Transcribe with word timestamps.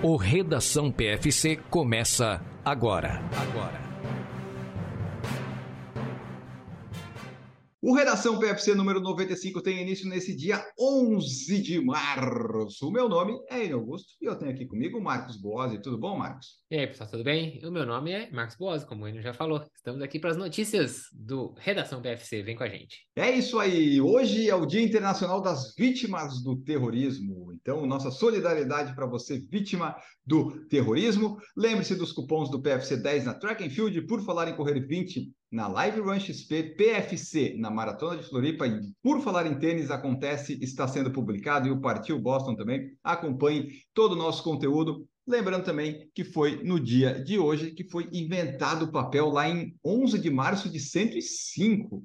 O 0.00 0.14
Redação 0.14 0.92
PFC 0.92 1.56
começa 1.68 2.40
agora. 2.64 3.20
Agora. 3.36 3.88
O 7.80 7.94
Redação 7.94 8.38
PFC 8.38 8.74
número 8.74 9.00
95 9.00 9.62
tem 9.62 9.80
início 9.80 10.08
nesse 10.08 10.36
dia 10.36 10.64
11 10.78 11.62
de 11.62 11.80
março. 11.80 12.86
O 12.86 12.92
meu 12.92 13.08
nome 13.08 13.38
é 13.48 13.64
Enio 13.64 13.78
Augusto 13.78 14.12
e 14.20 14.26
eu 14.26 14.36
tenho 14.36 14.50
aqui 14.50 14.66
comigo 14.66 14.98
o 14.98 15.02
Marcos 15.02 15.36
Boazzi. 15.36 15.80
Tudo 15.80 15.96
bom, 15.96 16.18
Marcos? 16.18 16.58
E 16.70 16.76
aí, 16.76 16.86
pessoal, 16.86 17.08
tudo 17.08 17.24
bem? 17.24 17.60
O 17.64 17.70
meu 17.70 17.86
nome 17.86 18.12
é 18.12 18.30
Marcos 18.30 18.56
Boazzi, 18.56 18.84
como 18.84 19.04
o 19.04 19.08
Enio 19.08 19.22
já 19.22 19.32
falou. 19.32 19.64
Estamos 19.74 20.02
aqui 20.02 20.18
para 20.18 20.30
as 20.30 20.36
notícias 20.36 21.04
do 21.12 21.54
Redação 21.56 22.02
PFC. 22.02 22.42
Vem 22.42 22.56
com 22.56 22.64
a 22.64 22.68
gente. 22.68 23.06
É 23.16 23.30
isso 23.30 23.58
aí. 23.58 24.00
Hoje 24.00 24.50
é 24.50 24.54
o 24.54 24.66
Dia 24.66 24.82
Internacional 24.82 25.40
das 25.40 25.74
Vítimas 25.76 26.42
do 26.42 26.56
Terrorismo. 26.56 27.47
Então, 27.68 27.84
nossa 27.84 28.10
solidariedade 28.10 28.94
para 28.94 29.04
você, 29.04 29.38
vítima 29.38 29.94
do 30.24 30.66
terrorismo. 30.68 31.36
Lembre-se 31.54 31.94
dos 31.96 32.12
cupons 32.12 32.50
do 32.50 32.62
PFC 32.62 32.96
10 32.96 33.26
na 33.26 33.34
Track 33.34 33.62
and 33.62 33.68
Field. 33.68 34.00
Por 34.06 34.22
falar 34.22 34.48
em 34.48 34.56
correr 34.56 34.80
20 34.80 35.30
na 35.52 35.68
Live 35.68 36.00
Run 36.00 36.18
XP, 36.18 36.74
PFC 36.78 37.56
na 37.58 37.70
Maratona 37.70 38.16
de 38.16 38.26
Floripa 38.26 38.66
e 38.66 38.80
Por 39.02 39.20
Falar 39.20 39.46
em 39.46 39.58
Tênis 39.58 39.90
acontece, 39.90 40.58
está 40.62 40.88
sendo 40.88 41.10
publicado 41.10 41.68
e 41.68 41.70
o 41.70 41.78
Partiu 41.78 42.18
Boston 42.18 42.56
também. 42.56 42.90
Acompanhe 43.04 43.68
todo 43.92 44.12
o 44.12 44.16
nosso 44.16 44.42
conteúdo. 44.42 45.06
Lembrando 45.28 45.62
também 45.62 46.10
que 46.14 46.24
foi 46.24 46.64
no 46.64 46.80
dia 46.80 47.22
de 47.22 47.38
hoje 47.38 47.72
que 47.72 47.84
foi 47.84 48.08
inventado 48.10 48.86
o 48.86 48.90
papel 48.90 49.28
lá 49.28 49.46
em 49.46 49.76
11 49.84 50.18
de 50.18 50.30
março 50.30 50.70
de 50.70 50.80
105. 50.80 52.02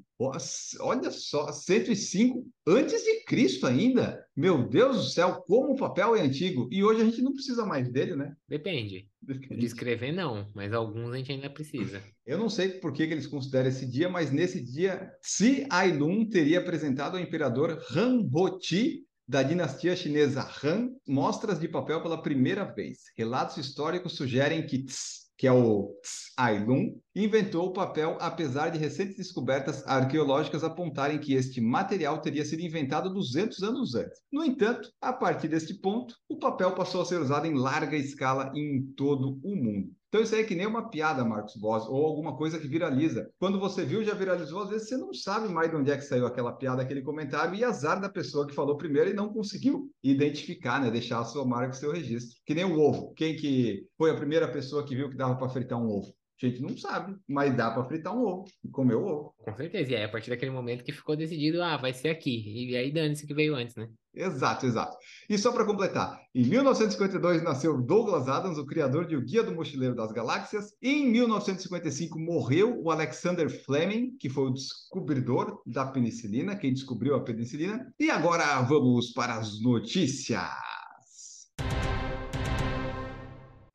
Olha 0.82 1.10
só, 1.10 1.50
105 1.50 2.46
antes 2.68 3.02
de 3.02 3.24
Cristo 3.24 3.66
ainda. 3.66 4.22
Meu 4.36 4.68
Deus 4.68 4.98
do 4.98 5.04
céu, 5.04 5.42
como 5.48 5.72
o 5.72 5.78
papel 5.78 6.18
é 6.18 6.22
antigo. 6.22 6.68
E 6.70 6.84
hoje 6.84 7.02
a 7.02 7.06
gente 7.06 7.22
não 7.22 7.34
precisa 7.34 7.66
mais 7.66 7.90
dele, 7.90 8.14
né? 8.14 8.36
Depende. 8.46 9.08
Depende. 9.22 9.56
De 9.56 9.66
escrever 9.66 10.12
não, 10.12 10.52
mas 10.54 10.74
alguns 10.74 11.14
a 11.14 11.18
gente 11.18 11.32
ainda 11.32 11.50
precisa. 11.50 12.04
Eu 12.26 12.38
não 12.38 12.50
sei 12.50 12.68
por 12.68 12.92
que, 12.92 13.08
que 13.08 13.14
eles 13.14 13.28
consideram 13.28 13.70
esse 13.70 13.90
dia, 13.90 14.10
mas 14.10 14.32
nesse 14.32 14.62
dia, 14.62 15.10
Si 15.22 15.66
Ailun 15.70 16.28
teria 16.28 16.60
apresentado 16.60 17.16
ao 17.16 17.24
imperador 17.24 17.82
Han 17.96 18.28
Ho-Ti 18.34 19.06
da 19.28 19.42
dinastia 19.42 19.96
chinesa 19.96 20.48
Han, 20.64 20.90
mostras 21.08 21.60
de 21.60 21.68
papel 21.68 22.02
pela 22.02 22.22
primeira 22.22 22.66
vez. 22.66 23.00
Relatos 23.18 23.58
históricos 23.58 24.16
sugerem 24.16 24.66
que 24.66 24.84
Tss, 24.84 25.32
que 25.38 25.48
é 25.48 25.52
o 25.52 25.98
Tss 26.02 26.34
Ailun, 26.38 27.00
inventou 27.16 27.68
o 27.68 27.74
papel 27.74 28.18
apesar 28.20 28.70
de 28.70 28.78
recentes 28.78 29.18
descobertas 29.18 29.86
arqueológicas 29.88 30.64
apontarem 30.64 31.20
que 31.20 31.34
este 31.34 31.62
material 31.62 32.22
teria 32.22 32.46
sido 32.46 32.62
inventado 32.62 33.14
200 33.14 33.64
anos 33.64 33.96
antes. 33.96 34.20
No 34.32 34.44
entanto, 34.44 34.90
a 35.02 35.14
partir 35.14 35.48
deste 35.48 35.74
ponto, 35.74 36.16
o 36.28 36.38
papel 36.38 36.74
passou 36.76 37.02
a 37.02 37.06
ser 37.06 37.20
usado 37.22 37.48
em 37.48 37.56
larga 37.56 37.96
escala 37.96 38.52
em 38.56 38.86
todo 38.96 39.40
o 39.44 39.56
mundo. 39.56 39.92
Então 40.14 40.22
isso 40.22 40.36
aí 40.36 40.42
é 40.42 40.44
que 40.44 40.54
nem 40.54 40.68
uma 40.68 40.92
piada, 40.92 41.26
Marcos 41.26 41.56
Boss, 41.56 41.88
ou 41.88 42.06
alguma 42.06 42.38
coisa 42.38 42.60
que 42.60 42.68
viraliza. 42.68 43.32
Quando 43.40 43.60
você 43.60 43.84
viu, 43.84 44.04
já 44.04 44.14
viralizou, 44.14 44.62
às 44.62 44.70
vezes 44.70 44.88
você 44.88 44.96
não 44.96 45.12
sabe 45.12 45.52
mais 45.52 45.72
de 45.72 45.76
onde 45.76 45.90
é 45.90 45.98
que 45.98 46.04
saiu 46.04 46.28
aquela 46.28 46.54
piada, 46.54 46.84
aquele 46.84 47.02
comentário, 47.02 47.56
e 47.56 47.64
azar 47.64 48.00
da 48.00 48.08
pessoa 48.08 48.46
que 48.46 48.54
falou 48.54 48.78
primeiro 48.78 49.10
e 49.10 49.14
não 49.16 49.34
conseguiu 49.34 49.90
identificar, 50.04 50.80
né? 50.80 50.92
Deixar 50.92 51.20
a 51.20 51.26
sua 51.26 51.44
marca, 51.44 51.74
o 51.74 51.80
seu 51.80 51.92
registro. 51.92 52.38
Que 52.46 52.54
nem 52.54 52.64
o 52.64 52.80
ovo. 52.80 53.12
Quem 53.16 53.36
que 53.36 53.88
foi 53.98 54.12
a 54.12 54.16
primeira 54.16 54.48
pessoa 54.48 54.86
que 54.86 54.96
viu 54.96 55.10
que 55.10 55.18
dava 55.18 55.36
para 55.36 55.50
fritar 55.50 55.82
um 55.82 55.88
ovo? 55.88 56.14
A 56.40 56.46
gente 56.46 56.62
não 56.62 56.78
sabe, 56.78 57.16
mas 57.28 57.58
dá 57.58 57.72
para 57.72 57.84
fritar 57.86 58.16
um 58.16 58.24
ovo 58.24 58.46
e 58.64 58.70
comer 58.70 58.94
o 58.94 59.06
ovo. 59.08 59.34
Com 59.40 59.56
certeza. 59.56 59.94
E 59.94 59.96
aí, 59.96 60.04
a 60.04 60.10
partir 60.10 60.30
daquele 60.30 60.52
momento 60.52 60.84
que 60.84 60.92
ficou 60.92 61.16
decidido, 61.16 61.60
ah, 61.64 61.78
vai 61.78 61.92
ser 61.92 62.10
aqui. 62.10 62.70
E 62.70 62.78
aí 62.78 62.92
dane-se 62.92 63.26
que 63.26 63.34
veio 63.34 63.56
antes, 63.56 63.76
né? 63.76 63.90
Exato, 64.16 64.66
exato. 64.68 64.96
E 65.28 65.38
só 65.38 65.52
para 65.52 65.66
completar, 65.66 66.20
em 66.36 66.46
1952 66.46 67.42
nasceu 67.42 67.82
Douglas 67.82 68.28
Adams, 68.28 68.60
o 68.60 68.66
criador 68.66 69.08
de 69.08 69.16
O 69.16 69.22
Guia 69.22 69.44
do 69.44 69.56
Mochileiro 69.56 69.96
das 69.96 70.12
Galáxias. 70.12 70.74
Em 70.82 71.10
1955 71.10 72.20
morreu 72.20 72.80
o 72.80 72.92
Alexander 72.92 73.50
Fleming, 73.66 74.16
que 74.20 74.30
foi 74.30 74.46
o 74.46 74.54
descobridor 74.54 75.62
da 75.66 75.86
penicilina, 75.86 76.56
quem 76.56 76.74
descobriu 76.74 77.16
a 77.16 77.24
penicilina. 77.24 77.92
E 78.00 78.12
agora 78.12 78.62
vamos 78.62 79.12
para 79.12 79.36
as 79.36 79.60
notícias. 79.62 80.73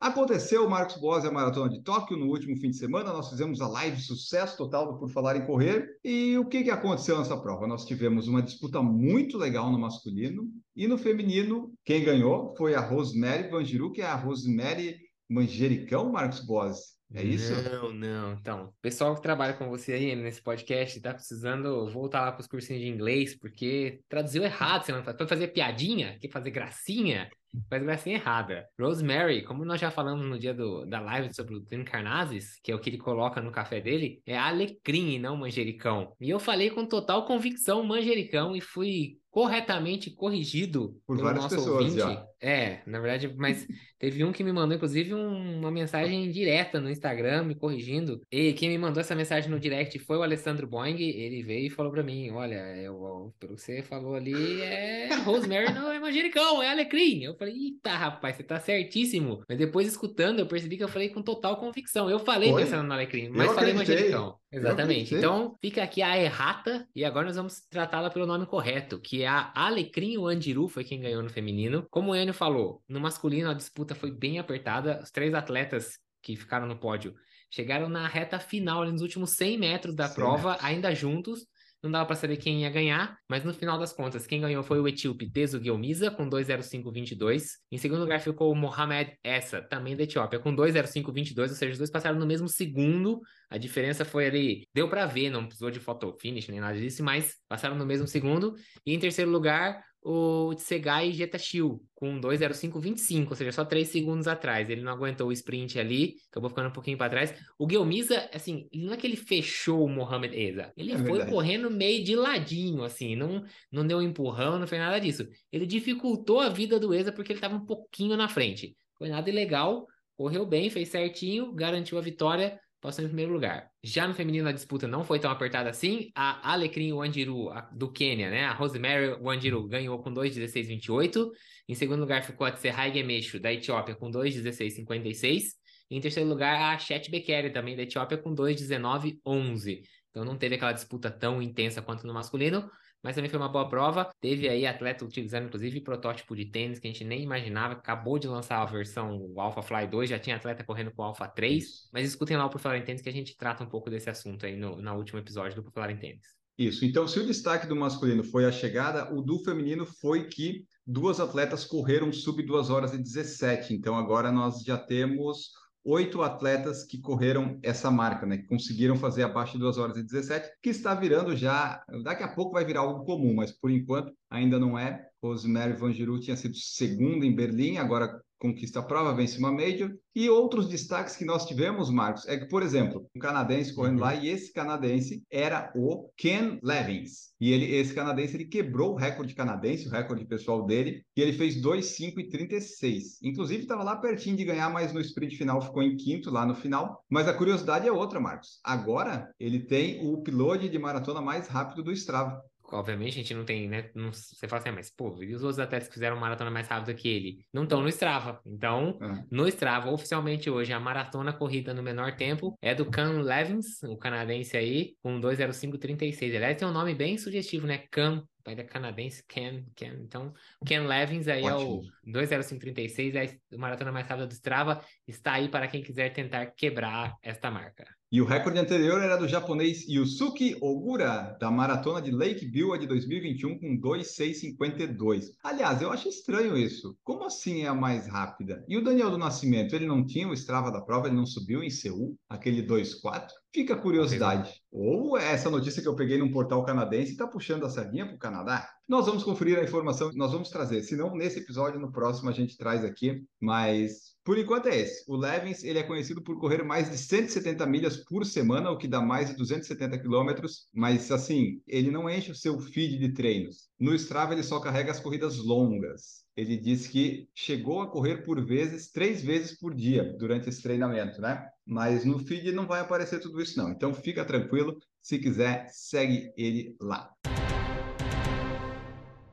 Aconteceu, 0.09 0.67
Marcos 0.67 0.97
Boas, 0.97 1.23
a 1.23 1.31
Maratona 1.31 1.69
de 1.69 1.83
Tóquio 1.83 2.17
no 2.17 2.25
último 2.25 2.57
fim 2.57 2.71
de 2.71 2.77
semana. 2.77 3.13
Nós 3.13 3.29
fizemos 3.29 3.61
a 3.61 3.67
live 3.67 4.01
sucesso 4.01 4.57
total 4.57 4.91
do 4.91 4.97
Por 4.97 5.07
Falar 5.11 5.35
em 5.37 5.45
Correr. 5.45 5.87
E 6.03 6.35
o 6.35 6.45
que, 6.45 6.63
que 6.63 6.71
aconteceu 6.71 7.19
nessa 7.19 7.37
prova? 7.37 7.67
Nós 7.67 7.85
tivemos 7.85 8.27
uma 8.27 8.41
disputa 8.41 8.81
muito 8.81 9.37
legal 9.37 9.71
no 9.71 9.77
masculino. 9.77 10.49
E 10.75 10.87
no 10.87 10.97
feminino, 10.97 11.71
quem 11.85 12.03
ganhou 12.03 12.55
foi 12.57 12.73
a 12.73 12.81
Rosemary 12.81 13.51
Vangiru, 13.51 13.91
que 13.91 14.01
é 14.01 14.07
a 14.07 14.15
Rosemary 14.15 14.97
Manjericão, 15.29 16.11
Marcos 16.11 16.43
Boas. 16.43 16.98
É 17.13 17.23
isso? 17.23 17.53
Não, 17.63 17.91
não. 17.91 18.33
Então, 18.33 18.65
o 18.65 18.81
pessoal 18.81 19.15
que 19.15 19.21
trabalha 19.21 19.53
com 19.53 19.67
você 19.67 19.93
aí 19.93 20.15
nesse 20.15 20.41
podcast 20.41 21.01
tá 21.01 21.13
precisando 21.13 21.89
voltar 21.89 22.21
lá 22.21 22.31
para 22.31 22.41
os 22.41 22.47
cursinhos 22.47 22.81
de 22.83 22.87
inglês, 22.87 23.35
porque 23.35 24.01
traduziu 24.07 24.43
errado 24.43 24.83
semana 24.83 25.03
passada. 25.03 25.17
Foi 25.17 25.27
fazer 25.27 25.47
piadinha, 25.47 26.17
quer 26.19 26.29
fazer 26.29 26.51
gracinha, 26.51 27.29
faz 27.69 27.83
gracinha 27.83 28.15
errada. 28.15 28.67
Rosemary, 28.79 29.43
como 29.43 29.65
nós 29.65 29.81
já 29.81 29.89
falamos 29.89 30.25
no 30.27 30.37
dia 30.37 30.53
do, 30.53 30.85
da 30.85 30.99
live 30.99 31.33
sobre 31.33 31.55
o 31.55 31.61
Tim 31.61 31.83
Carnazes, 31.83 32.59
que 32.63 32.71
é 32.71 32.75
o 32.75 32.79
que 32.79 32.89
ele 32.89 32.97
coloca 32.97 33.41
no 33.41 33.51
café 33.51 33.81
dele, 33.81 34.21
é 34.25 34.37
alecrim 34.37 35.15
e 35.15 35.19
não 35.19 35.35
manjericão. 35.35 36.13
E 36.19 36.29
eu 36.29 36.39
falei 36.39 36.69
com 36.69 36.85
total 36.85 37.25
convicção 37.25 37.83
manjericão 37.83 38.55
e 38.55 38.61
fui 38.61 39.17
corretamente 39.31 40.11
corrigido 40.11 40.99
por 41.05 41.17
várias 41.17 41.47
pessoas 41.47 41.67
ouvinte. 41.67 41.97
já. 41.97 42.25
É, 42.41 42.79
na 42.85 42.99
verdade, 42.99 43.33
mas 43.37 43.67
teve 43.99 44.23
um 44.23 44.31
que 44.31 44.43
me 44.43 44.51
mandou, 44.53 44.75
inclusive, 44.75 45.13
um, 45.13 45.59
uma 45.59 45.71
mensagem 45.71 46.31
direta 46.31 46.79
no 46.79 46.89
Instagram 46.89 47.43
me 47.43 47.55
corrigindo. 47.55 48.21
E 48.31 48.53
quem 48.53 48.69
me 48.69 48.77
mandou 48.77 49.01
essa 49.01 49.15
mensagem 49.15 49.49
no 49.49 49.59
direct 49.59 49.99
foi 49.99 50.17
o 50.17 50.23
Alessandro 50.23 50.67
Boing. 50.67 50.99
Ele 50.99 51.43
veio 51.43 51.67
e 51.67 51.69
falou 51.69 51.91
para 51.91 52.03
mim: 52.03 52.31
Olha, 52.31 52.75
eu, 52.77 53.33
pelo 53.39 53.55
que 53.55 53.61
você 53.61 53.81
falou 53.81 54.15
ali, 54.15 54.61
é 54.61 55.13
Rosemary 55.23 55.73
não 55.73 55.91
é 55.91 55.99
manjericão, 55.99 56.61
é 56.63 56.69
alecrim. 56.69 57.23
Eu 57.23 57.35
falei: 57.35 57.53
Eita, 57.55 57.91
rapaz, 57.91 58.35
você 58.35 58.43
tá 58.43 58.59
certíssimo. 58.59 59.43
Mas 59.47 59.57
depois, 59.57 59.87
escutando, 59.87 60.39
eu 60.39 60.47
percebi 60.47 60.77
que 60.77 60.83
eu 60.83 60.87
falei 60.87 61.09
com 61.09 61.21
total 61.21 61.57
convicção. 61.57 62.09
Eu 62.09 62.19
falei 62.19 62.49
Foi? 62.51 62.63
pensando 62.63 62.87
no 62.87 62.93
alecrim, 62.93 63.29
mas 63.29 63.47
Eu 63.47 63.53
falei 63.53 63.71
acreditei. 63.71 63.97
manjericão. 63.97 64.39
Exatamente. 64.51 65.13
Então, 65.13 65.55
fica 65.61 65.83
aqui 65.83 66.01
a 66.01 66.17
errata 66.17 66.87
e 66.95 67.05
agora 67.05 67.27
nós 67.27 67.35
vamos 67.35 67.61
tratá-la 67.69 68.09
pelo 68.09 68.25
nome 68.25 68.45
correto, 68.47 68.99
que 68.99 69.21
é 69.21 69.27
a 69.27 69.51
Alecrim 69.53 70.17
Wandiru, 70.17 70.67
foi 70.67 70.83
quem 70.83 70.99
ganhou 70.99 71.21
no 71.21 71.29
feminino. 71.29 71.85
Como 71.91 72.11
o 72.11 72.15
Falou, 72.33 72.83
no 72.87 72.99
masculino 72.99 73.49
a 73.49 73.53
disputa 73.53 73.95
foi 73.95 74.11
bem 74.11 74.39
apertada. 74.39 74.99
Os 75.01 75.11
três 75.11 75.33
atletas 75.33 75.99
que 76.21 76.35
ficaram 76.35 76.67
no 76.67 76.79
pódio 76.79 77.15
chegaram 77.51 77.89
na 77.89 78.07
reta 78.07 78.39
final, 78.39 78.81
ali 78.81 78.91
nos 78.91 79.01
últimos 79.01 79.31
100 79.31 79.57
metros 79.57 79.95
da 79.95 80.07
100 80.07 80.15
prova, 80.15 80.51
metros. 80.51 80.65
ainda 80.65 80.93
juntos. 80.93 81.47
Não 81.81 81.89
dava 81.89 82.05
para 82.05 82.15
saber 82.17 82.35
quem 82.35 82.63
ia 82.63 82.69
ganhar, 82.69 83.17
mas 83.29 83.45
no 83.45 83.53
final 83.53 83.79
das 83.79 83.93
contas, 83.93 84.27
quem 84.27 84.41
ganhou 84.41 84.61
foi 84.61 84.81
o 84.81 84.87
etíope 84.87 85.31
Teso 85.31 85.57
Guilmiza, 85.61 86.11
com 86.11 86.29
2,0522. 86.29 87.43
Em 87.71 87.77
segundo 87.77 88.01
lugar 88.01 88.19
ficou 88.19 88.51
o 88.51 88.55
Mohamed 88.55 89.17
Essa, 89.23 89.61
também 89.61 89.95
da 89.95 90.03
Etiópia, 90.03 90.39
com 90.39 90.53
2,0522, 90.53 91.39
ou 91.39 91.55
seja, 91.55 91.71
os 91.71 91.77
dois 91.77 91.89
passaram 91.89 92.19
no 92.19 92.25
mesmo 92.25 92.49
segundo. 92.49 93.21
A 93.49 93.57
diferença 93.57 94.05
foi 94.05 94.27
ali, 94.27 94.67
deu 94.73 94.87
para 94.89 95.05
ver, 95.05 95.29
não 95.29 95.45
precisou 95.45 95.71
de 95.71 95.79
photo 95.79 96.15
finish 96.19 96.47
nem 96.47 96.59
nada 96.59 96.77
disso, 96.77 97.03
mas 97.03 97.35
passaram 97.47 97.75
no 97.75 97.85
mesmo 97.85 98.07
segundo. 98.07 98.53
E 98.85 98.93
em 98.93 98.99
terceiro 98.99 99.31
lugar, 99.31 99.83
o 100.01 100.53
Tsegai 100.55 101.11
Getachil, 101.11 101.81
com 101.93 102.19
2,0525, 102.21 103.29
ou 103.31 103.35
seja, 103.35 103.51
só 103.51 103.65
3 103.65 103.87
segundos 103.87 104.27
atrás. 104.27 104.69
Ele 104.69 104.81
não 104.81 104.91
aguentou 104.93 105.27
o 105.27 105.31
sprint 105.31 105.77
ali, 105.79 106.15
acabou 106.31 106.49
ficando 106.49 106.69
um 106.69 106.71
pouquinho 106.71 106.97
para 106.97 107.09
trás. 107.09 107.33
O 107.57 107.65
Guilmiza, 107.67 108.29
assim, 108.33 108.67
não 108.73 108.93
é 108.93 108.97
que 108.97 109.05
ele 109.05 109.17
fechou 109.17 109.83
o 109.83 109.89
Mohamed 109.89 110.35
Eza, 110.39 110.71
ele 110.77 110.93
É 110.93 110.97
foi 110.97 111.05
verdade. 111.17 111.31
correndo 111.31 111.69
meio 111.71 112.03
de 112.03 112.15
ladinho, 112.15 112.83
assim, 112.83 113.15
não, 113.15 113.43
não 113.71 113.85
deu 113.85 113.97
um 113.97 114.01
empurrão, 114.01 114.59
não 114.59 114.67
fez 114.67 114.81
nada 114.81 114.99
disso. 114.99 115.27
Ele 115.51 115.65
dificultou 115.65 116.39
a 116.39 116.49
vida 116.49 116.79
do 116.79 116.93
Eza 116.93 117.11
porque 117.11 117.31
ele 117.31 117.37
estava 117.39 117.55
um 117.55 117.65
pouquinho 117.65 118.15
na 118.15 118.29
frente. 118.29 118.75
Foi 118.97 119.09
nada 119.09 119.29
ilegal, 119.29 119.85
correu 120.15 120.45
bem, 120.45 120.69
fez 120.69 120.89
certinho, 120.89 121.53
garantiu 121.53 121.97
a 121.97 122.01
vitória, 122.01 122.59
passou 122.81 123.03
em 123.03 123.07
primeiro 123.07 123.33
lugar. 123.33 123.69
Já 123.83 124.07
no 124.07 124.13
feminino 124.13 124.47
a 124.47 124.51
disputa 124.51 124.87
não 124.87 125.03
foi 125.03 125.19
tão 125.19 125.29
apertada 125.29 125.69
assim. 125.69 126.11
A 126.15 126.53
Alecrim 126.53 126.93
Wanjiru, 126.93 127.49
a- 127.49 127.69
do 127.73 127.91
Quênia, 127.91 128.29
né? 128.29 128.45
A 128.45 128.53
Rosemary 128.53 129.17
Wanjiru 129.21 129.67
ganhou 129.67 129.99
com 130.01 130.11
2,16,28. 130.13 131.31
Em 131.67 131.75
segundo 131.75 131.99
lugar 131.99 132.23
ficou 132.23 132.47
a 132.47 132.51
Tsehai 132.51 132.93
Gemeshu, 132.93 133.39
da 133.39 133.51
Etiópia, 133.53 133.95
com 133.95 134.09
2,16,56. 134.09 135.55
E 135.91 135.97
em 135.97 136.01
terceiro 136.01 136.29
lugar, 136.29 136.73
a 136.73 136.77
Chet 136.77 137.09
Bekele, 137.09 137.49
também 137.49 137.75
da 137.75 137.83
Etiópia, 137.83 138.17
com 138.17 138.33
2,19,11. 138.33 139.81
Então 140.09 140.23
não 140.23 140.37
teve 140.37 140.55
aquela 140.55 140.71
disputa 140.71 141.09
tão 141.11 141.41
intensa 141.41 141.81
quanto 141.81 142.05
no 142.05 142.13
masculino, 142.13 142.69
mas 143.03 143.15
também 143.15 143.29
foi 143.29 143.39
uma 143.39 143.49
boa 143.49 143.69
prova. 143.69 144.09
Teve 144.19 144.49
aí 144.49 144.65
atleta 144.65 145.05
utilizando, 145.05 145.45
inclusive, 145.45 145.81
protótipo 145.81 146.35
de 146.35 146.45
tênis 146.45 146.79
que 146.79 146.87
a 146.87 146.91
gente 146.91 147.03
nem 147.03 147.23
imaginava. 147.23 147.73
Acabou 147.73 148.19
de 148.19 148.27
lançar 148.27 148.61
a 148.61 148.65
versão 148.65 149.33
Alpha 149.37 149.61
Fly 149.61 149.87
2, 149.87 150.09
já 150.09 150.19
tinha 150.19 150.35
atleta 150.35 150.63
correndo 150.63 150.91
com 150.91 151.01
o 151.01 151.05
Alpha 151.05 151.27
3. 151.27 151.89
Mas 151.93 152.07
escutem 152.07 152.37
lá 152.37 152.45
o 152.45 152.49
Por 152.49 152.59
Falar 152.59 152.77
em 152.77 152.83
Tênis 152.83 153.01
que 153.01 153.09
a 153.09 153.13
gente 153.13 153.37
trata 153.37 153.63
um 153.63 153.69
pouco 153.69 153.89
desse 153.89 154.09
assunto 154.09 154.45
aí 154.45 154.55
no, 154.57 154.81
no 154.81 154.95
último 154.95 155.19
episódio 155.19 155.55
do 155.55 155.63
Por 155.63 155.71
Falar 155.71 155.91
em 155.91 155.97
Tênis. 155.97 156.39
Isso. 156.57 156.83
Então, 156.83 157.07
se 157.07 157.17
o 157.17 157.25
destaque 157.25 157.65
do 157.65 157.75
masculino 157.75 158.21
foi 158.21 158.43
a 158.43 158.51
chegada, 158.51 159.13
o 159.15 159.21
do 159.21 159.39
feminino 159.45 159.85
foi 159.85 160.27
que 160.27 160.65
duas 160.85 161.21
atletas 161.21 161.63
correram 161.63 162.11
sub 162.11 162.43
2 162.43 162.69
horas 162.69 162.93
e 162.93 162.97
17. 162.97 163.73
Então, 163.73 163.97
agora 163.97 164.29
nós 164.29 164.61
já 164.61 164.77
temos 164.77 165.53
oito 165.83 166.21
atletas 166.21 166.83
que 166.83 166.99
correram 166.99 167.59
essa 167.63 167.89
marca, 167.89 168.25
né? 168.25 168.37
Que 168.37 168.47
conseguiram 168.47 168.95
fazer 168.95 169.23
abaixo 169.23 169.53
de 169.53 169.59
2 169.59 169.77
horas 169.77 169.97
e 169.97 170.03
17, 170.03 170.49
que 170.61 170.69
está 170.69 170.93
virando 170.93 171.35
já. 171.35 171.83
Daqui 172.03 172.23
a 172.23 172.27
pouco 172.27 172.53
vai 172.53 172.65
virar 172.65 172.81
algo 172.81 173.05
comum, 173.05 173.33
mas 173.33 173.51
por 173.51 173.71
enquanto 173.71 174.13
ainda 174.29 174.59
não 174.59 174.77
é. 174.77 175.07
Rosemary 175.21 175.73
Van 175.73 175.91
Giroux 175.91 176.23
tinha 176.23 176.37
sido 176.37 176.55
segunda 176.55 177.25
em 177.25 177.35
Berlim, 177.35 177.77
agora 177.77 178.21
conquista 178.39 178.79
a 178.79 178.83
prova, 178.83 179.13
vence 179.13 179.37
uma 179.37 179.51
Major. 179.51 179.91
E 180.15 180.29
outros 180.29 180.67
destaques 180.67 181.15
que 181.15 181.25
nós 181.25 181.45
tivemos, 181.45 181.89
Marcos, 181.89 182.27
é 182.27 182.37
que, 182.37 182.45
por 182.47 182.63
exemplo, 182.63 183.05
um 183.15 183.19
canadense 183.19 183.73
correndo 183.73 183.97
uhum. 183.97 184.03
lá, 184.03 184.15
e 184.15 184.29
esse 184.29 184.51
canadense 184.51 185.23
era 185.29 185.71
o 185.75 186.09
Ken 186.17 186.59
Levins. 186.63 187.29
E 187.39 187.51
ele, 187.51 187.73
esse 187.75 187.93
canadense, 187.93 188.35
ele 188.35 188.45
quebrou 188.45 188.93
o 188.93 188.95
recorde 188.95 189.35
canadense, 189.35 189.87
o 189.87 189.91
recorde 189.91 190.25
pessoal 190.25 190.65
dele, 190.65 191.03
e 191.15 191.21
ele 191.21 191.33
fez 191.33 191.61
2,5 191.61 192.19
e 192.19 192.29
36. 192.29 193.21
Inclusive, 193.23 193.63
estava 193.63 193.83
lá 193.83 193.95
pertinho 193.95 194.35
de 194.35 194.45
ganhar, 194.45 194.69
mas 194.69 194.91
no 194.91 194.99
sprint 194.99 195.37
final 195.37 195.61
ficou 195.61 195.83
em 195.83 195.95
quinto 195.95 196.31
lá 196.31 196.45
no 196.45 196.55
final. 196.55 197.03
Mas 197.09 197.27
a 197.27 197.33
curiosidade 197.33 197.87
é 197.87 197.91
outra, 197.91 198.19
Marcos. 198.19 198.59
Agora, 198.63 199.29
ele 199.39 199.59
tem 199.59 200.05
o 200.05 200.21
piloto 200.21 200.67
de 200.67 200.79
maratona 200.79 201.21
mais 201.21 201.47
rápido 201.47 201.83
do 201.83 201.91
Strava 201.91 202.41
obviamente 202.75 203.13
a 203.13 203.21
gente 203.21 203.33
não 203.33 203.45
tem, 203.45 203.67
né? 203.67 203.89
Não, 203.93 204.11
você 204.11 204.47
fala 204.47 204.61
assim, 204.61 204.69
ah, 204.69 204.73
mas 204.73 204.89
pô, 204.89 205.21
e 205.21 205.33
os 205.33 205.43
outros 205.43 205.59
atletas 205.59 205.87
que 205.87 205.93
fizeram 205.93 206.17
maratona 206.17 206.51
mais 206.51 206.67
rápida 206.67 206.93
que 206.93 207.07
ele? 207.07 207.45
Não 207.53 207.63
estão 207.63 207.81
no 207.81 207.89
Strava. 207.89 208.41
Então, 208.45 208.97
é. 209.01 209.23
no 209.31 209.47
Strava, 209.47 209.91
oficialmente 209.91 210.49
hoje, 210.49 210.73
a 210.73 210.79
maratona 210.79 211.33
corrida 211.33 211.73
no 211.73 211.83
menor 211.83 212.15
tempo 212.15 212.57
é 212.61 212.73
do 212.73 212.85
Cam 212.85 213.21
Levins, 213.21 213.81
o 213.83 213.97
canadense 213.97 214.57
aí, 214.57 214.95
com 215.01 215.19
2:05:36. 215.19 216.35
Aliás, 216.35 216.57
tem 216.57 216.67
um 216.67 216.71
nome 216.71 216.93
bem 216.93 217.17
sugestivo, 217.17 217.67
né? 217.67 217.83
Cam 217.91 218.23
pai 218.49 218.55
da 218.55 218.63
canadense, 218.63 219.23
Ken, 219.27 219.63
Ken. 219.75 219.93
Então, 220.01 220.33
Ken 220.65 220.81
Levins 220.87 221.27
aí 221.27 221.43
Ótimo. 221.43 221.83
é 222.05 222.09
o 222.09 222.11
20536, 222.11 223.15
é 223.15 223.37
a 223.53 223.57
maratona 223.57 223.91
mais 223.91 224.07
rápida 224.07 224.27
do 224.27 224.33
Strava, 224.33 224.83
está 225.07 225.33
aí 225.33 225.49
para 225.49 225.67
quem 225.67 225.83
quiser 225.83 226.11
tentar 226.11 226.47
quebrar 226.47 227.15
esta 227.21 227.51
marca. 227.51 227.85
E 228.11 228.19
o 228.19 228.25
recorde 228.25 228.57
anterior 228.57 228.99
era 229.03 229.15
do 229.15 229.27
japonês 229.27 229.87
Yusuke 229.87 230.57
Ogura, 230.59 231.37
da 231.39 231.51
maratona 231.51 232.01
de 232.01 232.09
Lake 232.09 232.43
Biwa 232.43 232.75
de 232.75 232.87
2021, 232.87 233.59
com 233.59 233.77
2,652. 233.77 235.35
Aliás, 235.43 235.79
eu 235.79 235.91
acho 235.91 236.09
estranho 236.09 236.57
isso. 236.57 236.97
Como 237.03 237.23
assim 237.23 237.61
é 237.61 237.67
a 237.67 237.75
mais 237.75 238.07
rápida? 238.07 238.65
E 238.67 238.75
o 238.75 238.83
Daniel 238.83 239.11
do 239.11 239.17
Nascimento, 239.19 239.75
ele 239.75 239.85
não 239.85 240.03
tinha 240.03 240.27
o 240.27 240.33
Strava 240.33 240.71
da 240.71 240.81
prova, 240.81 241.05
ele 241.05 241.17
não 241.17 241.25
subiu 241.27 241.61
em 241.61 241.69
Seul, 241.69 242.17
aquele 242.27 242.65
2,4? 242.65 243.27
Fica 243.53 243.75
a 243.75 243.77
curiosidade. 243.77 244.59
Ou 244.71 245.15
essa 245.15 245.51
notícia 245.51 245.79
que 245.79 245.87
eu 245.87 245.95
peguei 245.95 246.17
num 246.17 246.31
portal 246.31 246.65
canadense 246.65 247.11
está 247.11 247.27
puxando 247.27 247.65
a 247.65 247.69
sardinha 247.69 248.07
para 248.07 248.15
o 248.15 248.19
Canadá? 248.19 248.67
Nós 248.87 249.05
vamos 249.05 249.23
conferir 249.23 249.59
a 249.59 249.63
informação, 249.63 250.11
nós 250.15 250.31
vamos 250.31 250.49
trazer. 250.49 250.81
Se 250.81 250.95
não, 250.95 251.15
nesse 251.15 251.39
episódio, 251.39 251.79
no 251.79 251.91
próximo 251.91 252.27
a 252.27 252.33
gente 252.33 252.57
traz 252.57 252.83
aqui. 252.83 253.23
Mas 253.39 254.08
por 254.29 254.37
enquanto 254.37 254.67
é 254.67 254.77
esse. 254.77 255.03
O 255.07 255.15
Levins 255.15 255.63
ele 255.63 255.79
é 255.79 255.83
conhecido 255.83 256.21
por 256.21 256.39
correr 256.39 256.61
mais 256.61 256.87
de 256.87 256.99
170 256.99 257.65
milhas 257.65 257.97
por 257.97 258.23
semana, 258.23 258.69
o 258.69 258.77
que 258.77 258.87
dá 258.87 259.01
mais 259.01 259.31
de 259.31 259.35
270 259.35 259.97
quilômetros. 259.97 260.67
Mas 260.71 261.09
assim, 261.09 261.59
ele 261.65 261.89
não 261.89 262.07
enche 262.07 262.29
o 262.29 262.35
seu 262.35 262.59
feed 262.59 262.99
de 262.99 263.11
treinos. 263.11 263.71
No 263.79 263.91
Strava 263.95 264.33
ele 264.33 264.43
só 264.43 264.59
carrega 264.59 264.91
as 264.91 264.99
corridas 264.99 265.39
longas. 265.39 266.23
Ele 266.37 266.57
diz 266.57 266.85
que 266.85 267.27
chegou 267.33 267.81
a 267.81 267.89
correr 267.89 268.17
por 268.17 268.39
vezes, 268.45 268.91
três 268.91 269.23
vezes 269.23 269.57
por 269.57 269.73
dia 269.73 270.15
durante 270.19 270.47
esse 270.47 270.61
treinamento, 270.61 271.19
né? 271.19 271.43
Mas 271.65 272.05
no 272.05 272.19
feed 272.19 272.51
não 272.51 272.67
vai 272.67 272.81
aparecer 272.81 273.19
tudo 273.19 273.41
isso, 273.41 273.57
não. 273.57 273.71
Então 273.71 273.95
fica 273.95 274.23
tranquilo. 274.23 274.77
Se 275.01 275.17
quiser, 275.17 275.67
segue 275.71 276.31
ele 276.37 276.75
lá. 276.79 277.09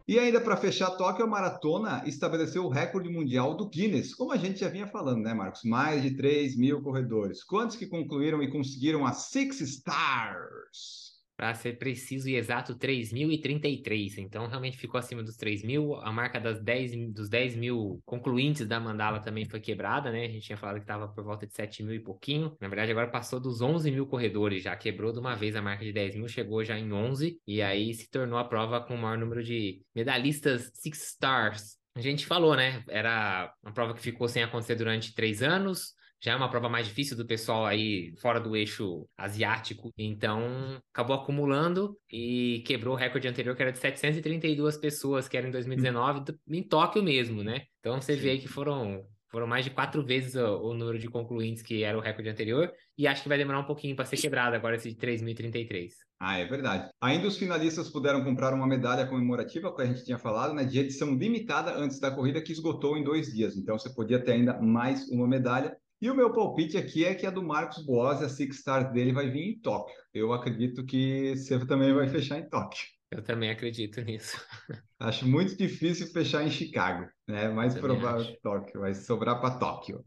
E 0.09 0.21
ainda 0.21 0.41
para 0.41 0.57
fechar, 0.57 0.93
Tóquio 0.93 1.25
a 1.25 1.29
Maratona 1.29 2.05
estabeleceu 2.07 2.65
o 2.65 2.69
recorde 2.69 3.09
mundial 3.09 3.57
do 3.57 3.69
Guinness, 3.69 4.15
como 4.15 4.31
a 4.31 4.37
gente 4.37 4.61
já 4.61 4.69
vinha 4.69 4.87
falando, 4.87 5.23
né, 5.23 5.35
Marcos? 5.35 5.65
Mais 5.65 6.01
de 6.01 6.13
3 6.13 6.57
mil 6.57 6.81
corredores. 6.81 7.43
Quantos 7.43 7.77
que 7.77 7.89
concluíram 7.89 8.41
e 8.41 8.49
conseguiram 8.49 9.05
as 9.05 9.17
Six 9.31 9.61
Stars? 9.61 11.06
Para 11.37 11.53
ser 11.55 11.79
preciso 11.79 12.29
e 12.29 12.37
exato, 12.37 12.75
3.033. 12.75 14.19
Então, 14.19 14.47
realmente 14.47 14.79
ficou 14.79 14.99
acima 14.99 15.23
dos 15.23 15.37
3.000. 15.37 16.01
A 16.03 16.11
marca 16.11 16.41
das 16.41 16.61
10, 16.63 17.13
dos 17.13 17.29
10 17.29 17.57
mil 17.57 18.01
concluintes 18.07 18.67
da 18.67 18.81
mandala 18.81 19.21
também 19.21 19.45
foi 19.45 19.61
quebrada, 19.61 20.11
né? 20.11 20.25
A 20.25 20.29
gente 20.29 20.47
tinha 20.47 20.57
falado 20.57 20.77
que 20.77 20.83
estava 20.83 21.09
por 21.09 21.23
volta 21.23 21.47
de 21.47 21.55
7 21.55 21.83
mil 21.83 21.95
e 21.95 22.01
pouquinho. 22.01 22.57
Na 22.61 22.69
verdade, 22.69 22.91
agora 22.91 23.09
passou 23.09 23.39
dos 23.39 23.61
11 23.61 23.91
mil 23.91 24.07
corredores 24.07 24.63
já. 24.63 24.75
Quebrou 24.75 25.13
de 25.13 25.19
uma 25.19 25.35
vez 25.35 25.55
a 25.55 25.63
marca 25.63 25.85
de 25.85 25.93
10 25.93 26.17
mil, 26.17 26.29
chegou 26.29 26.65
já 26.65 26.79
em 26.79 26.93
11. 26.93 27.39
E 27.47 27.61
aí 27.61 27.93
se 27.93 28.11
tornou 28.11 28.39
a 28.39 28.45
prova 28.45 28.81
com 28.81 28.95
o 28.95 28.99
maior 28.99 29.19
número 29.19 29.45
de 29.45 29.83
medalhistas 29.95 30.71
Six 30.75 31.11
Stars. 31.13 31.77
A 31.95 32.01
gente 32.01 32.27
falou, 32.27 32.57
né? 32.57 32.83
Era 32.89 33.53
uma 33.63 33.73
prova 33.73 33.95
que 33.95 34.01
ficou 34.01 34.29
sem 34.29 34.43
acontecer 34.43 34.75
durante 34.75 35.15
três 35.15 35.43
anos 35.43 35.96
já 36.21 36.33
é 36.33 36.37
uma 36.37 36.51
prova 36.51 36.69
mais 36.69 36.87
difícil 36.87 37.17
do 37.17 37.27
pessoal 37.27 37.67
aí 37.67 38.15
fora 38.21 38.41
do 38.41 38.57
eixo 38.57 39.07
asiático. 39.17 39.93
Então, 39.97 40.81
acabou 40.93 41.17
acumulando 41.17 41.97
e 42.11 42.63
quebrou 42.67 42.95
o 42.95 42.99
recorde 42.99 43.29
anterior, 43.29 43.55
que 43.55 43.63
era 43.63 43.73
de 43.73 43.79
732 43.79 44.77
pessoas, 44.77 45.29
que 45.29 45.37
era 45.37 45.47
em 45.47 45.51
2019, 45.51 46.25
em 46.49 46.63
Tóquio 46.63 47.03
mesmo, 47.03 47.43
né? 47.43 47.63
Então, 47.81 48.01
você 48.01 48.17
vê 48.17 48.31
aí 48.31 48.39
que 48.39 48.49
foram 48.49 49.05
foram 49.29 49.47
mais 49.47 49.65
de 49.65 49.71
quatro 49.71 50.03
vezes 50.05 50.35
o, 50.35 50.71
o, 50.71 50.75
número 50.75 50.99
de 50.99 51.09
concluintes 51.09 51.63
que 51.63 51.83
era 51.83 51.99
o 51.99 52.01
recorde 52.01 52.31
anterior, 52.31 52.73
e 52.97 53.07
acho 53.07 53.23
que 53.23 53.29
vai 53.29 53.37
demorar 53.37 53.59
um 53.59 53.65
pouquinho 53.65 53.95
para 53.95 54.05
ser 54.05 54.17
quebrado 54.17 54.57
agora 54.57 54.77
esse 54.77 54.89
de 54.89 54.97
3.033. 54.97 55.91
Ah, 56.19 56.39
é 56.39 56.47
verdade. 56.47 56.89
Ainda 57.01 57.29
os 57.29 57.37
finalistas 57.37 57.91
puderam 57.91 58.25
comprar 58.25 58.55
uma 58.55 58.67
medalha 58.67 59.07
comemorativa, 59.07 59.75
que 59.75 59.83
a 59.83 59.87
gente 59.87 60.05
tinha 60.05 60.19
falado, 60.19 60.55
né, 60.55 60.65
de 60.65 60.79
edição 60.79 61.15
limitada 61.15 61.77
antes 61.77 62.01
da 62.01 62.11
corrida, 62.11 62.41
que 62.41 62.53
esgotou 62.53 62.97
em 62.97 63.05
dois 63.05 63.33
dias. 63.33 63.57
Então 63.57 63.79
você 63.79 63.91
podia 63.91 64.23
ter 64.23 64.33
ainda 64.33 64.59
mais 64.61 65.09
uma 65.11 65.29
medalha. 65.29 65.77
E 65.99 66.11
o 66.11 66.15
meu 66.15 66.31
palpite 66.31 66.77
aqui 66.77 67.07
é 67.07 67.15
que 67.15 67.27
a 67.27 67.31
do 67.31 67.43
Marcos 67.43 67.83
Boas, 67.83 68.23
a 68.23 68.29
Six 68.29 68.57
Stars 68.57 68.93
dele, 68.93 69.15
vai 69.15 69.31
vir 69.31 69.49
em 69.49 69.59
Tóquio. 69.59 69.97
Eu 70.13 70.31
acredito 70.31 70.85
que 70.85 71.35
você 71.35 71.59
também 71.65 71.95
vai 71.95 72.07
fechar 72.07 72.39
em 72.39 72.47
Tóquio. 72.51 72.85
Eu 73.11 73.23
também 73.23 73.49
acredito 73.49 74.03
nisso. 74.03 74.39
Acho 75.01 75.27
muito 75.27 75.57
difícil 75.57 76.07
fechar 76.09 76.47
em 76.47 76.51
Chicago, 76.51 77.09
né? 77.27 77.49
Mais 77.49 77.75
provável 77.75 78.21
acho. 78.21 78.37
Tóquio, 78.43 78.81
vai 78.81 78.93
sobrar 78.93 79.41
para 79.41 79.57
Tóquio. 79.59 80.05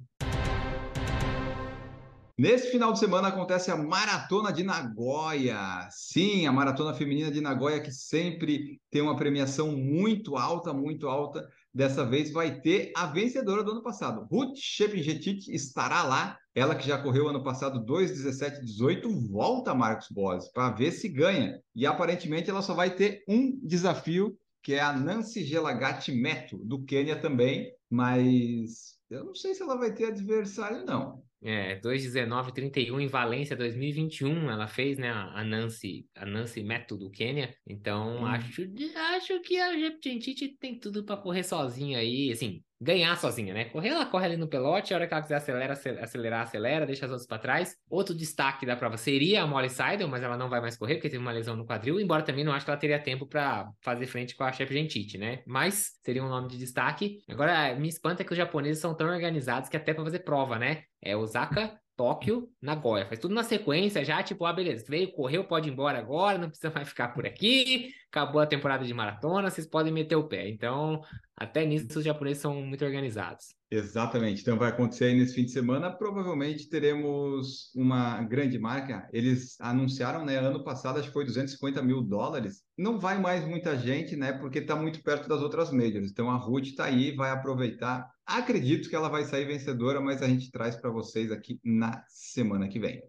Nesse 2.38 2.72
final 2.72 2.94
de 2.94 3.00
semana 3.00 3.30
acontece 3.30 3.72
a 3.72 3.76
Maratona 3.76 4.54
de 4.54 4.64
Nagoya. 4.64 5.88
Sim, 5.90 6.46
a 6.46 6.52
Maratona 6.52 6.94
Feminina 6.94 7.32
de 7.32 7.42
Nagoya, 7.42 7.82
que 7.82 7.92
sempre 7.92 8.80
tem 8.92 9.02
uma 9.02 9.16
premiação 9.16 9.76
muito 9.76 10.38
alta, 10.38 10.72
muito 10.72 11.08
alta. 11.08 11.50
Dessa 11.74 12.04
vez 12.04 12.32
vai 12.32 12.60
ter 12.60 12.92
a 12.96 13.06
vencedora 13.06 13.64
do 13.64 13.72
ano 13.72 13.84
passado. 13.84 14.28
Ruth 14.32 14.58
Shepingetit 14.58 15.54
estará 15.54 16.04
lá. 16.04 16.38
Ela 16.56 16.76
que 16.76 16.88
já 16.88 17.02
correu 17.02 17.28
ano 17.28 17.44
passado 17.44 17.86
2,17,18, 17.86 19.30
volta 19.30 19.74
Marcos 19.74 20.08
Boas 20.10 20.52
para 20.52 20.72
ver 20.72 20.92
se 20.92 21.08
ganha. 21.08 21.62
E 21.76 21.86
aparentemente 21.86 22.50
ela 22.50 22.62
só 22.62 22.74
vai 22.74 22.96
ter 22.96 23.24
um 23.28 23.58
desafio, 23.64 24.38
que 24.64 24.74
é 24.74 24.82
a 24.82 24.92
Nancy 24.92 25.44
Gelagati 25.44 26.12
Meto, 26.12 26.58
do 26.58 26.84
Quênia 26.84 27.16
também. 27.22 27.72
Mas 27.90 28.98
eu 29.10 29.24
não 29.24 29.36
sei 29.36 29.54
se 29.54 29.62
ela 29.62 29.78
vai 29.78 29.94
ter 29.94 30.06
adversário, 30.06 30.86
não. 30.86 31.24
É, 31.42 31.80
2,19,31 31.80 33.00
em 33.00 33.08
Valência 33.08 33.56
2021, 33.56 34.52
ela 34.52 34.68
fez, 34.68 34.98
né, 34.98 35.10
a 35.10 35.44
Nancy, 35.44 36.06
a 36.16 36.26
Nancy 36.26 36.62
Método 36.64 37.10
Quênia. 37.10 37.56
Então, 37.66 38.24
hum. 38.24 38.26
acho, 38.26 38.64
acho 39.16 39.40
que 39.42 39.58
a 39.58 39.78
Jeptentite 39.78 40.58
tem 40.60 40.78
tudo 40.78 41.06
para 41.06 41.16
correr 41.16 41.44
sozinha 41.44 42.00
aí, 42.00 42.32
assim, 42.32 42.62
ganhar 42.82 43.16
sozinha, 43.18 43.54
né? 43.54 43.66
Correr, 43.66 43.90
ela 43.90 44.06
corre 44.06 44.26
ali 44.26 44.38
no 44.38 44.48
pelote, 44.48 44.94
a 44.94 44.98
hora 44.98 45.08
que 45.08 45.14
ela 45.14 45.22
quiser 45.22 45.36
acelerar, 45.36 45.78
acelerar, 46.02 46.42
acelera, 46.42 46.86
deixa 46.86 47.06
as 47.06 47.12
outras 47.12 47.28
para 47.28 47.38
trás. 47.38 47.76
Outro 47.90 48.16
destaque 48.16 48.66
da 48.66 48.76
prova 48.76 48.96
seria 48.98 49.44
a 49.44 49.48
Molly 49.48 49.70
Seidel, 49.70 50.08
mas 50.08 50.24
ela 50.24 50.38
não 50.38 50.50
vai 50.50 50.62
mais 50.62 50.78
correr 50.78 50.96
porque 50.96 51.10
teve 51.10 51.22
uma 51.22 51.32
lesão 51.32 51.56
no 51.56 51.66
quadril, 51.66 52.00
embora 52.00 52.24
também 52.24 52.44
não 52.44 52.54
acho 52.54 52.66
que 52.66 52.72
ela 52.72 52.80
teria 52.80 53.00
tempo 53.00 53.26
para 53.26 53.70
fazer 53.82 54.06
frente 54.08 54.36
com 54.36 54.44
a 54.44 54.52
Chef 54.52 54.74
Gentite, 54.74 55.18
né? 55.18 55.44
Mas 55.46 55.92
seria 56.04 56.24
um 56.24 56.30
nome 56.30 56.48
de 56.48 56.58
destaque. 56.58 57.20
Agora, 57.28 57.76
me 57.76 57.90
espanta 57.90 58.24
que 58.24 58.32
os 58.32 58.38
japoneses 58.38 58.82
são 58.82 58.96
tão 58.96 59.08
organizados 59.08 59.70
que 59.70 59.78
até 59.78 59.94
para 59.94 60.04
fazer 60.04 60.20
prova, 60.20 60.58
né? 60.58 60.84
É 61.02 61.16
Osaka, 61.16 61.78
Tóquio, 62.00 62.50
Nagoya. 62.62 63.06
Faz 63.06 63.20
tudo 63.20 63.34
na 63.36 63.44
sequência 63.44 64.06
já, 64.06 64.24
tipo, 64.24 64.46
ah, 64.46 64.54
beleza, 64.54 64.86
veio, 64.88 65.12
correu, 65.12 65.44
pode 65.44 65.68
ir 65.68 65.74
embora 65.74 66.00
agora, 66.00 66.38
não 66.38 66.48
precisa 66.48 66.72
mais 66.74 66.88
ficar 66.88 67.10
por 67.10 67.26
aqui, 67.26 67.94
acabou 68.10 68.40
a 68.40 68.48
temporada 68.48 68.86
de 68.86 68.94
maratona, 68.94 69.50
vocês 69.50 69.68
podem 69.68 69.92
meter 69.92 70.16
o 70.16 70.26
pé. 70.26 70.48
Então, 70.48 71.02
até 71.36 71.66
nisso 71.66 72.00
os 72.00 72.06
japoneses 72.06 72.42
são 72.42 72.56
muito 72.62 72.86
organizados. 72.86 73.59
Exatamente. 73.72 74.42
Então 74.42 74.58
vai 74.58 74.70
acontecer 74.70 75.06
aí 75.06 75.16
nesse 75.16 75.36
fim 75.36 75.46
de 75.46 75.52
semana. 75.52 75.92
Provavelmente 75.92 76.68
teremos 76.68 77.72
uma 77.76 78.22
grande 78.24 78.58
marca. 78.58 79.08
Eles 79.14 79.60
anunciaram, 79.62 80.26
né? 80.26 80.38
Ano 80.38 80.64
passado 80.64 80.98
acho 80.98 81.08
que 81.08 81.14
foi 81.14 81.24
250 81.24 81.82
mil 81.84 82.02
dólares. 82.02 82.64
Não 82.76 83.00
vai 83.00 83.20
mais 83.20 83.46
muita 83.46 83.78
gente, 83.78 84.16
né? 84.16 84.34
Porque 84.34 84.60
está 84.60 84.76
muito 84.76 85.04
perto 85.04 85.30
das 85.30 85.42
outras 85.42 85.72
majors. 85.72 86.10
Então 86.10 86.32
a 86.32 86.36
Ruth 86.36 86.66
está 86.66 86.86
aí, 86.86 87.16
vai 87.16 87.30
aproveitar. 87.30 88.10
Acredito 88.26 88.90
que 88.90 88.96
ela 88.96 89.10
vai 89.10 89.24
sair 89.24 89.46
vencedora, 89.46 90.02
mas 90.02 90.24
a 90.24 90.28
gente 90.28 90.50
traz 90.50 90.76
para 90.76 90.90
vocês 90.90 91.32
aqui 91.32 91.60
na 91.64 92.04
semana 92.08 92.68
que 92.68 92.80
vem. 92.80 93.04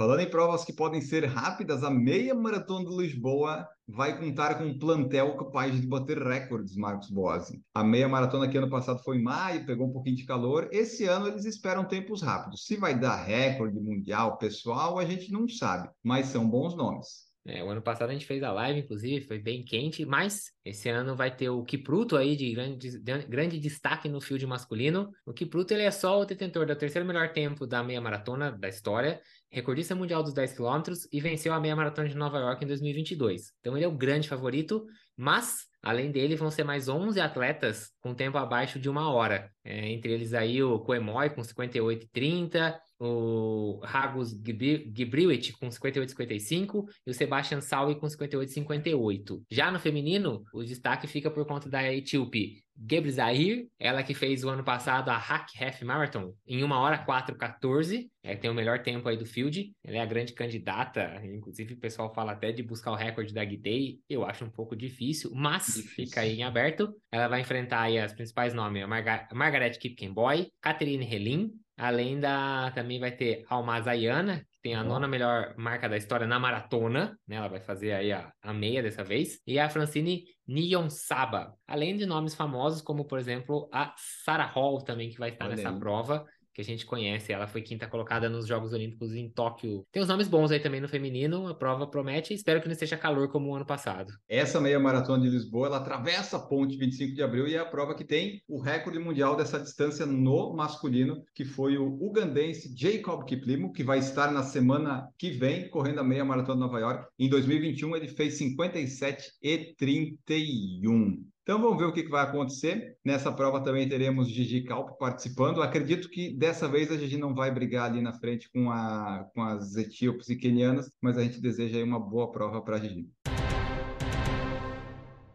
Falando 0.00 0.20
em 0.20 0.30
provas 0.30 0.64
que 0.64 0.72
podem 0.72 1.02
ser 1.02 1.26
rápidas, 1.26 1.84
a 1.84 1.90
meia 1.90 2.34
maratona 2.34 2.88
de 2.88 2.96
Lisboa 2.96 3.68
vai 3.86 4.18
contar 4.18 4.54
com 4.54 4.64
um 4.64 4.78
plantel 4.78 5.36
capaz 5.36 5.78
de 5.78 5.86
bater 5.86 6.16
recordes, 6.16 6.74
Marcos 6.74 7.10
Boasi. 7.10 7.62
A 7.74 7.84
meia 7.84 8.08
maratona 8.08 8.48
que 8.48 8.56
ano 8.56 8.70
passado 8.70 9.02
foi 9.04 9.18
em 9.18 9.22
maio, 9.22 9.66
pegou 9.66 9.86
um 9.86 9.92
pouquinho 9.92 10.16
de 10.16 10.24
calor. 10.24 10.70
Esse 10.72 11.04
ano 11.04 11.28
eles 11.28 11.44
esperam 11.44 11.84
tempos 11.84 12.22
rápidos. 12.22 12.64
Se 12.64 12.78
vai 12.78 12.98
dar 12.98 13.16
recorde 13.16 13.78
mundial 13.78 14.38
pessoal, 14.38 14.98
a 14.98 15.04
gente 15.04 15.30
não 15.30 15.46
sabe, 15.46 15.90
mas 16.02 16.28
são 16.28 16.48
bons 16.48 16.74
nomes. 16.74 17.28
É, 17.46 17.64
o 17.64 17.70
ano 17.70 17.80
passado 17.80 18.10
a 18.10 18.12
gente 18.12 18.26
fez 18.26 18.42
a 18.42 18.52
live, 18.52 18.80
inclusive, 18.80 19.26
foi 19.26 19.38
bem 19.38 19.64
quente, 19.64 20.04
mas 20.04 20.52
esse 20.62 20.90
ano 20.90 21.16
vai 21.16 21.34
ter 21.34 21.48
o 21.48 21.64
Kipruto 21.64 22.16
aí 22.16 22.36
de 22.36 22.52
grande, 22.52 22.98
de 22.98 23.26
grande 23.26 23.58
destaque 23.58 24.10
no 24.10 24.20
field 24.20 24.46
masculino. 24.46 25.10
O 25.24 25.32
Kipruto 25.32 25.72
ele 25.72 25.82
é 25.82 25.90
só 25.90 26.20
o 26.20 26.24
detentor 26.26 26.66
do 26.66 26.76
terceiro 26.76 27.06
melhor 27.06 27.32
tempo 27.32 27.66
da 27.66 27.82
meia 27.82 28.00
maratona 28.00 28.52
da 28.52 28.68
história, 28.68 29.20
recordista 29.50 29.94
mundial 29.94 30.22
dos 30.22 30.32
10 30.32 30.52
km 30.52 30.92
e 31.12 31.20
venceu 31.20 31.52
a 31.52 31.60
meia 31.60 31.76
maratona 31.76 32.08
de 32.08 32.16
Nova 32.16 32.38
York 32.38 32.64
em 32.64 32.68
2022. 32.68 33.52
Então 33.60 33.76
ele 33.76 33.84
é 33.84 33.88
o 33.88 33.96
grande 33.96 34.28
favorito, 34.28 34.86
mas 35.16 35.66
além 35.82 36.10
dele 36.10 36.36
vão 36.36 36.50
ser 36.50 36.64
mais 36.64 36.88
11 36.88 37.20
atletas 37.20 37.90
com 38.00 38.14
tempo 38.14 38.38
abaixo 38.38 38.78
de 38.78 38.88
uma 38.88 39.10
hora. 39.10 39.50
É, 39.64 39.90
entre 39.90 40.12
eles 40.12 40.34
aí 40.34 40.62
o 40.62 40.78
Coemoy 40.78 41.30
com 41.30 41.42
58,30, 41.42 42.78
o 42.98 43.80
Ragus 43.82 44.30
Gibriwit 44.30 45.52
com 45.54 45.68
58,55 45.68 46.84
e 47.06 47.10
o 47.10 47.14
Sebastian 47.14 47.60
Salvi 47.60 47.94
com 47.94 48.06
58,58. 48.06 49.42
Já 49.50 49.72
no 49.72 49.80
feminino, 49.80 50.44
o 50.52 50.62
destaque 50.62 51.06
fica 51.06 51.30
por 51.30 51.46
conta 51.46 51.68
da 51.68 51.82
etíope 51.92 52.62
Gebre 52.88 53.10
Zahir, 53.10 53.66
ela 53.78 54.02
que 54.02 54.14
fez 54.14 54.42
o 54.44 54.48
ano 54.48 54.64
passado 54.64 55.10
a 55.10 55.16
Hack 55.16 55.50
Half 55.60 55.82
Marathon 55.82 56.34
em 56.46 56.64
1 56.64 56.70
hora 56.72 57.04
4,14, 57.04 58.08
é, 58.22 58.34
tem 58.34 58.50
o 58.50 58.54
melhor 58.54 58.82
tempo 58.82 59.08
aí 59.08 59.16
do 59.16 59.26
field, 59.26 59.72
ela 59.84 59.98
é 59.98 60.00
a 60.00 60.06
grande 60.06 60.32
candidata, 60.32 61.20
inclusive 61.24 61.74
o 61.74 61.78
pessoal 61.78 62.12
fala 62.14 62.32
até 62.32 62.52
de 62.52 62.62
buscar 62.62 62.92
o 62.92 62.96
recorde 62.96 63.34
da 63.34 63.44
Gidei, 63.44 63.98
eu 64.08 64.24
acho 64.24 64.44
um 64.44 64.50
pouco 64.50 64.74
difícil, 64.74 65.30
mas 65.34 65.66
difícil. 65.66 65.90
fica 65.90 66.20
aí 66.20 66.38
em 66.38 66.42
aberto. 66.42 66.94
Ela 67.12 67.28
vai 67.28 67.40
enfrentar 67.40 67.82
aí 67.82 67.98
as 67.98 68.12
principais 68.12 68.54
nomes, 68.54 68.82
a 68.82 68.86
Marga 68.86 69.28
Margaret 69.32 69.72
Kipkenboy, 69.72 70.50
Catherine 70.60 71.04
Helin, 71.04 71.52
Além 71.80 72.20
da. 72.20 72.70
Também 72.72 73.00
vai 73.00 73.10
ter 73.10 73.44
Almazayana, 73.48 74.46
que 74.49 74.49
tem 74.62 74.74
a 74.74 74.84
nona 74.84 75.08
melhor 75.08 75.54
marca 75.56 75.88
da 75.88 75.96
história 75.96 76.26
na 76.26 76.38
maratona, 76.38 77.18
né? 77.26 77.36
Ela 77.36 77.48
vai 77.48 77.60
fazer 77.60 77.92
aí 77.92 78.12
a, 78.12 78.32
a 78.42 78.52
meia 78.52 78.82
dessa 78.82 79.02
vez. 79.02 79.40
E 79.46 79.58
a 79.58 79.68
Francine 79.68 80.24
Nion 80.46 80.90
Saba. 80.90 81.54
Além 81.66 81.96
de 81.96 82.04
nomes 82.04 82.34
famosos, 82.34 82.82
como 82.82 83.06
por 83.06 83.18
exemplo 83.18 83.68
a 83.72 83.94
Sarah 84.24 84.46
Hall 84.46 84.82
também, 84.82 85.10
que 85.10 85.18
vai 85.18 85.30
estar 85.30 85.46
Olha 85.46 85.56
nessa 85.56 85.70
aí. 85.70 85.78
prova 85.78 86.26
que 86.52 86.60
a 86.60 86.64
gente 86.64 86.86
conhece. 86.86 87.32
Ela 87.32 87.46
foi 87.46 87.62
quinta 87.62 87.86
colocada 87.86 88.28
nos 88.28 88.46
Jogos 88.46 88.72
Olímpicos 88.72 89.14
em 89.14 89.28
Tóquio. 89.28 89.84
Tem 89.92 90.02
os 90.02 90.08
nomes 90.08 90.28
bons 90.28 90.50
aí 90.50 90.60
também 90.60 90.80
no 90.80 90.88
feminino, 90.88 91.48
a 91.48 91.54
prova 91.54 91.86
promete. 91.86 92.34
Espero 92.34 92.60
que 92.60 92.66
não 92.66 92.72
esteja 92.72 92.96
calor 92.96 93.28
como 93.28 93.50
o 93.50 93.54
ano 93.54 93.66
passado. 93.66 94.12
Essa 94.28 94.60
meia 94.60 94.78
maratona 94.78 95.22
de 95.22 95.30
Lisboa, 95.30 95.68
ela 95.68 95.76
atravessa 95.78 96.36
a 96.36 96.40
ponte 96.40 96.76
25 96.76 97.14
de 97.14 97.22
abril 97.22 97.46
e 97.46 97.54
é 97.54 97.58
a 97.58 97.64
prova 97.64 97.94
que 97.94 98.04
tem 98.04 98.42
o 98.48 98.60
recorde 98.60 98.98
mundial 98.98 99.36
dessa 99.36 99.58
distância 99.58 100.06
no 100.06 100.54
masculino, 100.54 101.22
que 101.34 101.44
foi 101.44 101.78
o 101.78 101.86
ugandense 102.00 102.74
Jacob 102.76 103.24
Kiplimo, 103.24 103.72
que 103.72 103.84
vai 103.84 103.98
estar 103.98 104.30
na 104.32 104.42
semana 104.42 105.08
que 105.18 105.30
vem 105.30 105.68
correndo 105.70 106.00
a 106.00 106.04
meia 106.04 106.24
maratona 106.24 106.54
de 106.54 106.60
Nova 106.60 106.80
York. 106.80 107.06
Em 107.18 107.28
2021 107.28 107.96
ele 107.96 108.08
fez 108.08 108.38
57 108.38 109.32
e 109.42 109.74
31. 109.76 111.24
Então 111.50 111.60
vamos 111.60 111.78
ver 111.78 111.86
o 111.86 111.92
que, 111.92 112.08
vai 112.08 112.22
acontecer. 112.22 112.96
Nessa 113.04 113.32
prova 113.32 113.60
também 113.60 113.88
teremos 113.88 114.28
Gigi 114.28 114.62
Calp 114.62 114.96
participando. 115.00 115.60
Acredito 115.60 116.08
que 116.08 116.32
dessa 116.32 116.68
vez 116.68 116.92
a 116.92 116.96
Gigi 116.96 117.16
não 117.16 117.34
vai 117.34 117.50
brigar 117.50 117.90
ali 117.90 118.00
na 118.00 118.12
frente 118.12 118.48
com, 118.52 118.70
a, 118.70 119.28
com 119.34 119.42
as 119.42 119.74
etíopes 119.74 120.28
e 120.28 120.36
quenianas, 120.36 120.92
mas 121.02 121.18
a 121.18 121.24
gente 121.24 121.40
deseja 121.40 121.82
uma 121.82 121.98
boa 121.98 122.30
prova 122.30 122.62
para 122.62 122.76
a 122.76 122.78
Gigi. 122.78 123.10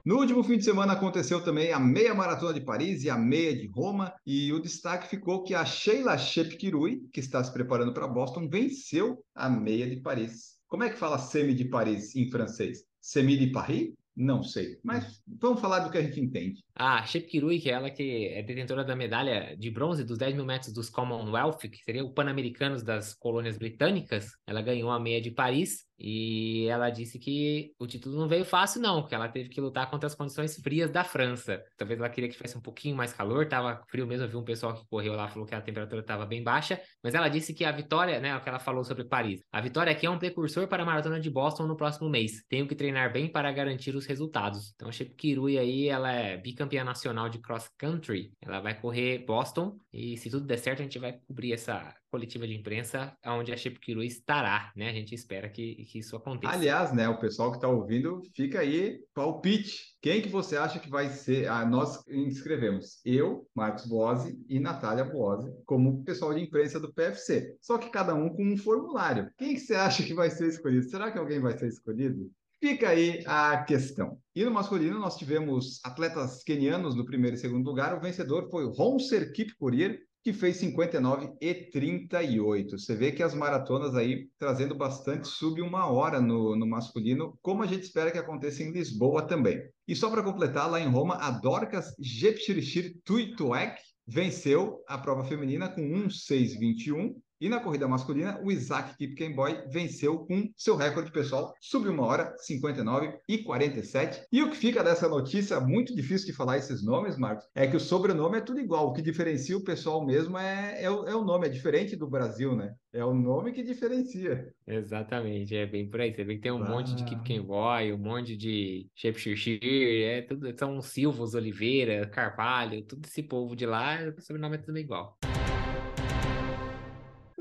No 0.05 0.19
último 0.19 0.41
fim 0.41 0.57
de 0.57 0.63
semana 0.63 0.93
aconteceu 0.93 1.43
também 1.43 1.73
a 1.73 1.81
meia 1.81 2.15
maratona 2.15 2.53
de 2.53 2.61
Paris 2.61 3.03
e 3.03 3.09
a 3.09 3.17
meia 3.17 3.53
de 3.53 3.67
Roma, 3.67 4.13
e 4.25 4.53
o 4.53 4.61
destaque 4.61 5.09
ficou 5.09 5.43
que 5.43 5.53
a 5.53 5.65
Sheila 5.65 6.17
Shepkirui, 6.17 7.09
que 7.11 7.19
está 7.19 7.43
se 7.43 7.51
preparando 7.51 7.93
para 7.93 8.07
Boston, 8.07 8.47
venceu 8.47 9.21
a 9.35 9.49
meia 9.49 9.85
de 9.85 9.97
Paris. 9.97 10.55
Como 10.69 10.85
é 10.85 10.89
que 10.89 10.97
fala 10.97 11.17
semi 11.17 11.53
de 11.53 11.65
Paris 11.65 12.15
em 12.15 12.31
francês? 12.31 12.85
Semi 13.01 13.35
de 13.35 13.47
Paris? 13.47 13.91
Não 14.15 14.41
sei, 14.41 14.79
mas 14.81 15.21
vamos 15.27 15.59
falar 15.59 15.79
do 15.79 15.91
que 15.91 15.97
a 15.97 16.01
gente 16.01 16.21
entende. 16.21 16.63
A 16.73 17.05
Shepkirui, 17.05 17.59
que 17.59 17.69
é 17.69 17.73
ela 17.73 17.89
que 17.89 18.27
é 18.27 18.41
detentora 18.41 18.83
da 18.85 18.95
medalha 18.95 19.55
de 19.57 19.69
bronze 19.69 20.05
dos 20.05 20.17
10 20.17 20.35
mil 20.35 20.45
metros 20.45 20.71
dos 20.71 20.89
Commonwealth, 20.89 21.59
que 21.59 21.83
seria 21.83 22.03
o 22.03 22.13
Pan-Americanos 22.13 22.81
das 22.81 23.13
colônias 23.13 23.57
britânicas, 23.57 24.31
ela 24.47 24.61
ganhou 24.61 24.89
a 24.89 24.99
meia 24.99 25.21
de 25.21 25.31
Paris 25.31 25.85
e 25.97 26.67
ela 26.67 26.89
disse 26.89 27.17
que 27.17 27.73
o 27.79 27.87
título 27.87 28.17
não 28.17 28.27
veio 28.27 28.45
fácil, 28.45 28.81
não, 28.81 29.05
que 29.05 29.15
ela 29.15 29.29
teve 29.29 29.49
que 29.49 29.61
lutar 29.61 29.89
contra 29.89 30.07
as 30.07 30.15
condições 30.15 30.55
frias 30.57 30.89
da 30.89 31.03
França. 31.03 31.63
Talvez 31.77 31.99
ela 31.99 32.09
queria 32.09 32.29
que 32.29 32.37
fosse 32.37 32.57
um 32.57 32.61
pouquinho 32.61 32.95
mais 32.95 33.13
calor, 33.13 33.47
tava 33.47 33.81
frio 33.89 34.05
mesmo. 34.05 34.25
Eu 34.25 34.29
vi 34.29 34.35
um 34.35 34.43
pessoal 34.43 34.73
que 34.73 34.85
correu 34.87 35.13
lá 35.13 35.27
falou 35.27 35.47
que 35.47 35.55
a 35.55 35.61
temperatura 35.61 36.01
estava 36.01 36.25
bem 36.25 36.43
baixa, 36.43 36.79
mas 37.03 37.15
ela 37.15 37.29
disse 37.29 37.53
que 37.53 37.63
a 37.63 37.71
vitória, 37.71 38.19
né, 38.19 38.35
o 38.35 38.41
que 38.41 38.49
ela 38.49 38.59
falou 38.59 38.83
sobre 38.83 39.05
Paris, 39.05 39.41
a 39.51 39.61
vitória 39.61 39.91
aqui 39.91 40.05
é 40.05 40.09
um 40.09 40.19
precursor 40.19 40.67
para 40.67 40.83
a 40.83 40.85
maratona 40.85 41.19
de 41.19 41.29
Boston 41.29 41.65
no 41.65 41.77
próximo 41.77 42.09
mês. 42.09 42.43
Tenho 42.49 42.67
que 42.67 42.75
treinar 42.75 43.11
bem 43.11 43.27
para 43.31 43.51
garantir 43.51 43.95
os 43.95 44.05
resultados. 44.05 44.73
Então, 44.75 44.89
a 44.89 44.91
Shepkirui 44.91 45.57
aí, 45.57 45.87
ela 45.87 46.11
é 46.11 46.37
bicampeã 46.37 46.83
nacional 46.83 47.29
de 47.29 47.39
cross 47.39 47.69
country. 47.77 48.31
Ela 48.41 48.59
vai 48.59 48.79
correr 48.79 49.19
Boston 49.19 49.77
e 49.91 50.17
se 50.17 50.29
tudo 50.29 50.45
der 50.45 50.57
certo, 50.57 50.81
a 50.81 50.83
gente 50.83 50.99
vai 50.99 51.13
cobrir 51.25 51.53
essa 51.53 51.93
coletiva 52.15 52.47
de 52.47 52.53
imprensa 52.55 53.15
onde 53.25 53.51
a 53.51 53.57
Chip 53.57 53.79
Kiru 53.79 54.01
estará, 54.01 54.71
né? 54.75 54.89
A 54.89 54.93
gente 54.93 55.13
espera 55.13 55.49
que, 55.49 55.84
que 55.85 55.99
isso 55.99 56.15
aconteça. 56.15 56.53
Aliás, 56.53 56.93
né, 56.93 57.07
o 57.07 57.19
pessoal 57.19 57.51
que 57.51 57.57
está 57.57 57.67
ouvindo, 57.67 58.21
fica 58.35 58.59
aí 58.59 58.99
palpite. 59.13 59.95
Quem 60.01 60.21
que 60.21 60.29
você 60.29 60.57
acha 60.57 60.79
que 60.79 60.89
vai 60.89 61.09
ser? 61.09 61.47
Ah, 61.47 61.65
nós 61.65 62.03
inscrevemos 62.07 62.99
eu, 63.05 63.47
Marcos 63.55 63.85
Bose 63.85 64.37
e 64.49 64.59
Natália 64.59 65.05
Bose 65.05 65.51
como 65.65 66.03
pessoal 66.03 66.33
de 66.33 66.41
imprensa 66.41 66.79
do 66.79 66.93
PFC. 66.93 67.55
Só 67.61 67.77
que 67.77 67.89
cada 67.89 68.13
um 68.13 68.29
com 68.29 68.43
um 68.43 68.57
formulário. 68.57 69.29
Quem 69.37 69.53
que 69.53 69.61
você 69.61 69.75
acha 69.75 70.03
que 70.03 70.13
vai 70.13 70.29
ser 70.29 70.47
escolhido? 70.47 70.89
Será 70.89 71.11
que 71.11 71.17
alguém 71.17 71.39
vai 71.39 71.57
ser 71.57 71.67
escolhido? 71.67 72.29
Fica 72.59 72.89
aí 72.89 73.23
a 73.27 73.63
questão. 73.63 74.17
E 74.35 74.43
no 74.43 74.51
masculino, 74.51 74.99
nós 74.99 75.17
tivemos 75.17 75.79
atletas 75.83 76.43
quenianos 76.43 76.95
no 76.95 77.05
primeiro 77.05 77.35
e 77.35 77.39
segundo 77.39 77.65
lugar. 77.65 77.95
O 77.95 78.01
vencedor 78.01 78.49
foi 78.49 78.65
Ronser 78.65 79.31
Kipkorir, 79.33 79.99
que 80.25 80.33
fez 80.33 80.57
59 80.57 81.33
e 81.39 81.53
38. 81.53 82.79
Você 82.79 82.95
vê 82.95 83.11
que 83.11 83.21
as 83.21 83.35
maratonas 83.35 83.93
aí 83.93 84.27
trazendo 84.39 84.73
bastante 84.73 85.27
sub 85.27 85.61
uma 85.61 85.85
hora 85.85 86.19
no, 86.19 86.55
no 86.55 86.65
masculino, 86.65 87.37
como 87.43 87.61
a 87.61 87.67
gente 87.67 87.83
espera 87.83 88.09
que 88.09 88.17
aconteça 88.17 88.63
em 88.63 88.71
Lisboa 88.71 89.21
também. 89.21 89.61
E 89.87 89.95
só 89.95 90.09
para 90.09 90.23
completar, 90.23 90.67
lá 90.67 90.81
em 90.81 90.89
Roma, 90.89 91.17
a 91.17 91.29
Dorcas 91.29 91.93
Jepchirichir 91.99 92.95
Tuituek 93.03 93.79
venceu 94.07 94.83
a 94.87 94.97
prova 94.97 95.23
feminina 95.23 95.69
com 95.69 95.81
1,621 95.81 97.21
e 97.45 97.49
na 97.49 97.59
corrida 97.59 97.87
masculina, 97.87 98.39
o 98.41 98.51
Isaac 98.51 98.97
Kipkenboy 98.97 99.65
venceu 99.69 100.25
com 100.25 100.49
seu 100.57 100.75
recorde 100.75 101.11
pessoal 101.11 101.53
sub 101.61 101.87
uma 101.87 102.03
hora, 102.03 102.35
59 102.39 103.19
e 103.29 103.37
47. 103.37 104.25
E 104.31 104.41
o 104.41 104.49
que 104.49 104.57
fica 104.57 104.83
dessa 104.83 105.07
notícia, 105.07 105.59
muito 105.59 105.95
difícil 105.95 106.25
de 106.25 106.33
falar 106.33 106.57
esses 106.57 106.83
nomes, 106.83 107.19
Marcos, 107.19 107.45
é 107.53 107.67
que 107.67 107.77
o 107.77 107.79
sobrenome 107.79 108.39
é 108.39 108.41
tudo 108.41 108.59
igual. 108.59 108.87
O 108.87 108.93
que 108.93 109.01
diferencia 109.03 109.55
o 109.55 109.63
pessoal 109.63 110.03
mesmo 110.03 110.39
é, 110.39 110.81
é, 110.81 110.89
o, 110.89 111.07
é 111.07 111.15
o 111.15 111.23
nome, 111.23 111.45
é 111.45 111.49
diferente 111.49 111.95
do 111.95 112.09
Brasil, 112.09 112.55
né? 112.55 112.73
É 112.91 113.05
o 113.05 113.13
nome 113.13 113.51
que 113.51 113.61
diferencia. 113.61 114.51
Exatamente, 114.65 115.55
é 115.55 115.67
bem 115.67 115.87
por 115.87 116.01
aí. 116.01 116.15
Você 116.15 116.23
vê 116.23 116.37
que 116.37 116.41
tem 116.41 116.51
um 116.51 116.63
ah. 116.63 116.67
monte 116.67 116.95
de 116.95 117.03
Kipkenboy, 117.03 117.93
um 117.93 117.99
monte 117.99 118.35
de 118.35 118.87
Shepshire, 118.95 120.01
é 120.01 120.23
tudo, 120.23 120.51
são 120.57 120.81
Silvos, 120.81 121.35
Oliveira, 121.35 122.07
Carvalho, 122.07 122.83
tudo 122.83 123.05
esse 123.05 123.21
povo 123.21 123.55
de 123.55 123.67
lá, 123.67 123.99
o 124.17 124.19
sobrenome 124.19 124.55
é 124.55 124.59
tudo 124.59 124.79
igual. 124.79 125.15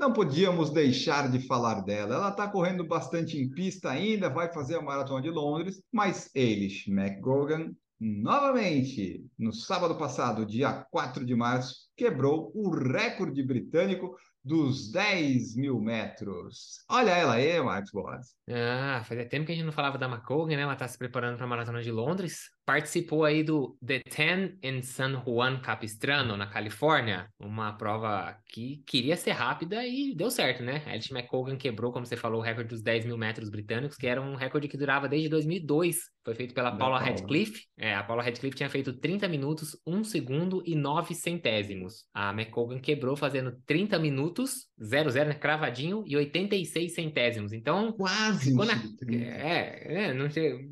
Não 0.05 0.13
podíamos 0.13 0.69
deixar 0.69 1.31
de 1.31 1.39
falar 1.47 1.81
dela. 1.81 2.13
Ela 2.13 2.29
está 2.29 2.47
correndo 2.47 2.85
bastante 2.85 3.39
em 3.39 3.49
pista 3.49 3.89
ainda, 3.89 4.29
vai 4.29 4.53
fazer 4.53 4.75
a 4.75 4.81
Maratona 4.81 5.19
de 5.19 5.31
Londres, 5.31 5.81
mas 5.91 6.29
Eilish 6.35 6.87
McGogan, 6.91 7.73
novamente, 7.99 9.25
no 9.35 9.51
sábado 9.51 9.97
passado, 9.97 10.45
dia 10.45 10.85
4 10.91 11.25
de 11.25 11.33
março, 11.33 11.89
quebrou 11.97 12.51
o 12.53 12.69
recorde 12.69 13.41
britânico 13.41 14.15
dos 14.43 14.91
10 14.91 15.55
mil 15.55 15.81
metros. 15.81 16.85
Olha 16.87 17.09
ela 17.09 17.33
aí, 17.33 17.59
Marcos 17.59 17.89
Boas. 17.91 18.27
Ah, 18.47 19.01
fazia 19.05 19.27
tempo 19.27 19.47
que 19.47 19.53
a 19.53 19.55
gente 19.55 19.65
não 19.65 19.73
falava 19.73 19.97
da 19.97 20.07
McCogan, 20.07 20.55
né? 20.55 20.61
Ela 20.61 20.73
está 20.73 20.87
se 20.87 20.99
preparando 20.99 21.37
para 21.37 21.45
a 21.47 21.49
Maratona 21.49 21.81
de 21.81 21.91
Londres. 21.91 22.43
Participou 22.65 23.23
aí 23.23 23.43
do 23.43 23.77
The 23.85 23.99
Ten 23.99 24.57
in 24.63 24.81
San 24.81 25.21
Juan 25.23 25.59
Capistrano, 25.59 26.35
na 26.35 26.47
Califórnia, 26.47 27.29
uma 27.39 27.73
prova 27.73 28.35
que 28.47 28.83
queria 28.87 29.15
ser 29.15 29.31
rápida 29.31 29.85
e 29.85 30.15
deu 30.15 30.31
certo, 30.31 30.63
né? 30.63 30.81
A 30.85 30.91
Alice 30.91 31.13
McColgan 31.13 31.57
quebrou, 31.57 31.91
como 31.91 32.05
você 32.05 32.17
falou, 32.17 32.39
o 32.39 32.43
recorde 32.43 32.69
dos 32.69 32.81
10 32.81 33.05
mil 33.05 33.17
metros 33.17 33.49
britânicos, 33.49 33.97
que 33.97 34.07
era 34.07 34.21
um 34.21 34.35
recorde 34.35 34.67
que 34.67 34.77
durava 34.77 35.07
desde 35.07 35.29
2002. 35.29 36.15
Foi 36.23 36.33
feito 36.33 36.55
pela 36.55 36.75
Paula 36.75 36.99
Radcliffe. 36.99 37.65
É, 37.77 37.93
a 37.93 38.03
Paula 38.03 38.23
Radcliffe 38.23 38.57
tinha 38.57 38.69
feito 38.69 38.93
30 38.93 39.27
minutos, 39.27 39.79
1 39.85 40.03
segundo 40.03 40.63
e 40.65 40.75
9 40.75 41.13
centésimos. 41.13 42.05
A 42.11 42.31
McColgan 42.31 42.79
quebrou 42.79 43.15
fazendo 43.15 43.55
30 43.67 43.99
minutos, 43.99 44.67
0, 44.83 45.11
0, 45.11 45.29
né? 45.29 45.35
Cravadinho, 45.35 46.03
e 46.07 46.17
86 46.17 46.95
centésimos. 46.95 47.53
Então. 47.53 47.91
Quase! 47.93 48.53
Na... 48.55 48.73
É, 49.07 50.05
é, 50.05 50.13
não 50.13 50.27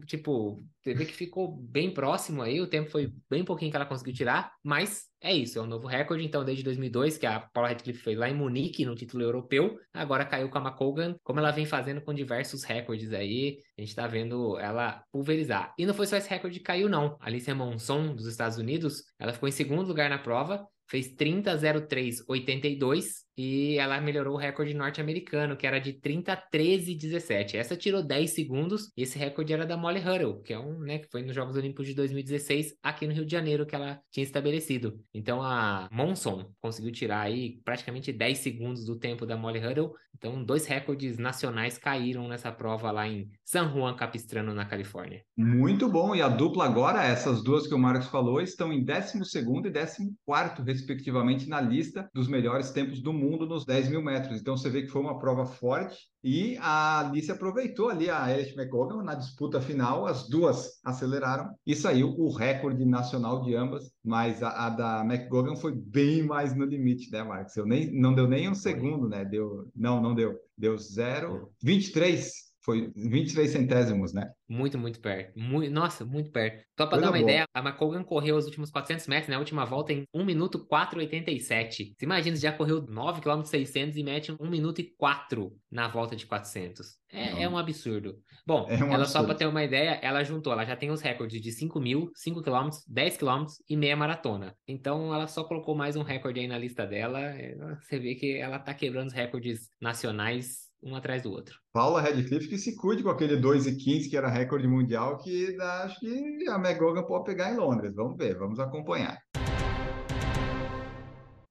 tipo, 0.08 0.64
você 0.84 0.94
vê 0.94 1.06
que 1.06 1.14
ficou 1.14 1.56
bem 1.56 1.94
próximo 1.94 2.42
aí, 2.42 2.60
o 2.60 2.68
tempo 2.68 2.90
foi 2.90 3.14
bem 3.30 3.46
pouquinho 3.46 3.72
que 3.72 3.78
ela 3.78 3.86
conseguiu 3.86 4.14
tirar, 4.14 4.52
mas 4.62 5.06
é 5.22 5.34
isso, 5.34 5.58
é 5.58 5.62
um 5.62 5.66
novo 5.66 5.88
recorde. 5.88 6.26
Então, 6.26 6.44
desde 6.44 6.62
2002, 6.62 7.18
que 7.18 7.26
a 7.26 7.40
Paula 7.40 7.70
Radcliffe 7.70 8.04
fez 8.04 8.18
lá 8.18 8.30
em 8.30 8.34
Munique, 8.34 8.84
no 8.84 8.94
título 8.94 9.24
europeu, 9.24 9.80
agora 9.94 10.26
caiu 10.26 10.50
com 10.50 10.58
a 10.58 10.62
McColgan, 10.62 11.16
como 11.24 11.40
ela 11.40 11.52
vem 11.52 11.66
fazendo 11.66 12.02
com 12.02 12.14
diversos 12.14 12.66
recordes 12.66 13.14
aí, 13.14 13.60
a 13.78 13.82
gente 13.82 13.96
tá 13.96 14.06
vendo 14.08 14.60
ela 14.60 15.02
pulverizar. 15.10 15.74
E 15.78 15.86
não 15.86 15.94
foi 15.94 16.06
só 16.06 16.18
esse 16.18 16.30
recorde 16.30 16.60
que 16.60 16.66
caiu, 16.66 16.90
não. 16.90 17.16
A 17.22 17.28
Alicia 17.28 17.56
Monson, 17.56 18.14
dos 18.14 18.28
Estados 18.28 18.58
Unidos, 18.58 19.06
ela 19.18 19.32
ficou 19.32 19.48
em 19.48 19.54
segundo 19.54 19.88
lugar 19.88 20.10
na 20.10 20.20
prova, 20.20 20.68
fez 20.90 21.16
30,03,82 21.16 23.24
e 23.38 23.78
ela 23.78 24.00
melhorou 24.00 24.36
o 24.36 24.38
recorde 24.38 24.74
norte-americano, 24.74 25.58
que 25.58 25.66
era 25.66 25.80
de 25.80 25.94
30,13,17. 25.94 27.56
Essa 27.56 27.76
tirou 27.76 28.04
10 28.04 28.32
segundos 28.32 28.92
e 28.96 29.04
esse 29.04 29.18
recorde 29.18 29.54
era 29.54 29.66
da 29.66 29.76
Molly 29.76 30.00
Huddle, 30.00 30.42
que 30.42 30.54
é 30.54 30.60
um, 30.60 30.80
né, 30.80 31.00
que 31.00 31.10
foi 31.10 31.24
nos 31.24 31.36
Jogos 31.36 31.56
Olímpicos 31.56 31.88
de 31.88 31.94
2016 31.96 32.76
aqui 32.84 33.08
no 33.08 33.14
Rio 33.14 33.26
de 33.26 33.32
Janeiro 33.32 33.66
que 33.66 33.76
ela 33.76 34.00
tinha 34.12 34.24
estabelecido. 34.24 35.00
Então 35.14 35.42
a 35.42 35.88
Monson 35.92 36.52
conseguiu 36.62 36.92
tirar 36.92 37.22
aí 37.22 37.60
praticamente 37.64 38.12
10 38.12 38.38
segundos 38.38 38.86
do 38.86 38.98
tempo 38.98 39.26
da 39.26 39.36
Molly 39.36 39.66
Huddle. 39.66 39.94
Então 40.16 40.44
dois 40.44 40.66
recordes 40.66 41.18
nacionais 41.18 41.78
caíram 41.78 42.28
nessa 42.28 42.52
prova 42.52 42.92
lá 42.92 43.08
em 43.08 43.30
San 43.44 43.72
Juan 43.74 43.96
Capistrano, 43.96 44.54
na 44.54 44.66
Califórnia. 44.66 45.24
Muito 45.36 45.90
bom. 45.90 46.16
E 46.16 46.22
a 46.22 46.30
dupla 46.30 46.66
agora, 46.66 47.04
essas 47.04 47.44
duas 47.44 47.68
que 47.68 47.74
o 47.74 47.80
Marcos 47.80 48.08
falou, 48.08 48.40
estão 48.40 48.72
em 48.72 48.86
12º 48.86 49.66
e 49.66 49.72
14º, 49.72 50.64
respectivamente, 50.64 51.50
na 51.50 51.60
lista 51.60 52.10
dos 52.14 52.28
melhores 52.28 52.72
tempos 52.72 53.02
do 53.02 53.12
mundo 53.12 53.23
nos 53.32 53.66
10 53.66 53.90
mil 53.90 54.02
metros. 54.02 54.40
Então 54.40 54.56
você 54.58 54.70
vê 54.70 54.82
que 54.82 54.88
foi 54.88 55.02
uma 55.02 55.20
prova 55.20 55.46
forte 55.46 55.98
e 56.24 56.58
a 56.60 57.00
Alice 57.00 57.32
aproveitou 57.32 57.90
ali 57.90 58.10
a 58.10 58.24
Alice 58.24 58.54
McCogan 58.58 59.04
na 59.04 59.16
disputa 59.16 59.60
final, 59.60 60.06
as 60.06 60.28
duas 60.30 60.80
aceleraram 60.84 61.54
e 61.66 61.76
saiu 61.76 62.10
o 62.18 62.32
recorde 62.32 62.86
nacional 62.86 63.42
de 63.42 63.56
ambas, 63.56 63.92
mas 64.04 64.42
a, 64.42 64.68
a 64.68 64.70
da 64.70 65.06
McGogan 65.06 65.56
foi 65.56 65.74
bem 65.74 66.24
mais 66.24 66.56
no 66.56 66.66
limite, 66.66 67.12
né, 67.12 67.24
Marcos? 67.24 67.56
Eu 67.58 67.66
nem, 67.66 67.92
não 67.92 68.14
deu 68.14 68.28
nem 68.28 68.50
um 68.50 68.56
segundo, 68.56 69.10
né? 69.10 69.26
Deu, 69.26 69.70
não, 69.76 70.02
não 70.02 70.16
deu. 70.16 70.38
Deu 70.58 70.78
0, 70.78 71.52
23 71.62 72.53
foi 72.64 72.92
23 72.96 73.50
centésimos, 73.50 74.14
né? 74.14 74.32
Muito, 74.48 74.78
muito 74.78 75.00
perto. 75.00 75.38
Muito, 75.38 75.72
nossa, 75.72 76.06
muito 76.06 76.32
perto. 76.32 76.64
Só 76.80 76.88
para 76.88 77.02
dar 77.02 77.08
uma 77.08 77.18
boa. 77.18 77.22
ideia, 77.22 77.46
a 77.54 77.60
McColgan 77.60 78.04
correu 78.04 78.38
os 78.38 78.46
últimos 78.46 78.72
400 78.72 79.08
metros, 79.08 79.30
né? 79.30 79.36
A 79.36 79.40
última 79.40 79.66
volta 79.66 79.92
em 79.92 80.06
1 80.14 80.24
minuto 80.24 80.66
4,87. 80.66 81.94
Você 81.98 82.06
imagina, 82.06 82.38
já 82.38 82.52
correu 82.52 82.82
9 82.82 83.22
km 83.22 83.44
600 83.44 83.98
e 83.98 84.04
mete 84.04 84.32
1 84.32 84.50
minuto 84.50 84.80
e 84.80 84.96
4 84.96 85.52
na 85.70 85.88
volta 85.88 86.16
de 86.16 86.26
400. 86.26 86.98
É, 87.12 87.44
é 87.44 87.50
um 87.50 87.58
absurdo. 87.58 88.18
Bom, 88.46 88.66
é 88.70 88.76
um 88.76 88.88
ela 88.88 89.04
absurdo. 89.04 89.08
só 89.08 89.24
para 89.24 89.36
ter 89.36 89.46
uma 89.46 89.64
ideia, 89.64 90.00
ela 90.02 90.24
juntou, 90.24 90.54
ela 90.54 90.66
já 90.66 90.76
tem 90.76 90.90
os 90.90 91.02
recordes 91.02 91.42
de 91.42 91.52
5 91.52 91.80
mil, 91.80 92.12
5 92.16 92.42
km, 92.42 92.70
10 92.88 93.18
km 93.18 93.46
e 93.70 93.76
meia 93.76 93.96
maratona. 93.96 94.56
Então, 94.68 95.14
ela 95.14 95.28
só 95.28 95.44
colocou 95.44 95.76
mais 95.76 95.96
um 95.96 96.02
recorde 96.02 96.40
aí 96.40 96.48
na 96.48 96.58
lista 96.58 96.86
dela. 96.86 97.20
É, 97.20 97.56
você 97.82 98.00
vê 98.00 98.16
que 98.16 98.38
ela 98.38 98.58
tá 98.58 98.74
quebrando 98.74 99.08
os 99.08 99.14
recordes 99.14 99.70
nacionais 99.82 100.73
um 100.84 100.96
atrás 100.96 101.22
do 101.22 101.32
outro. 101.32 101.56
Paula 101.72 102.02
Redcliffe 102.02 102.48
que 102.48 102.58
se 102.58 102.76
cuide 102.76 103.04
com 103.04 103.10
aquele 103.10 103.38
2 103.38 103.68
e 103.68 103.76
15 103.76 104.10
que 104.10 104.18
era 104.18 104.30
recorde 104.30 104.68
mundial 104.68 105.18
que 105.18 105.56
acho 105.60 106.00
que 106.00 106.50
a 106.50 106.58
McGogan 106.58 107.04
pode 107.04 107.26
pegar 107.26 107.52
em 107.52 107.58
Londres. 107.58 107.94
Vamos 107.96 108.18
ver, 108.18 108.38
vamos 108.38 108.60
acompanhar. 108.60 109.18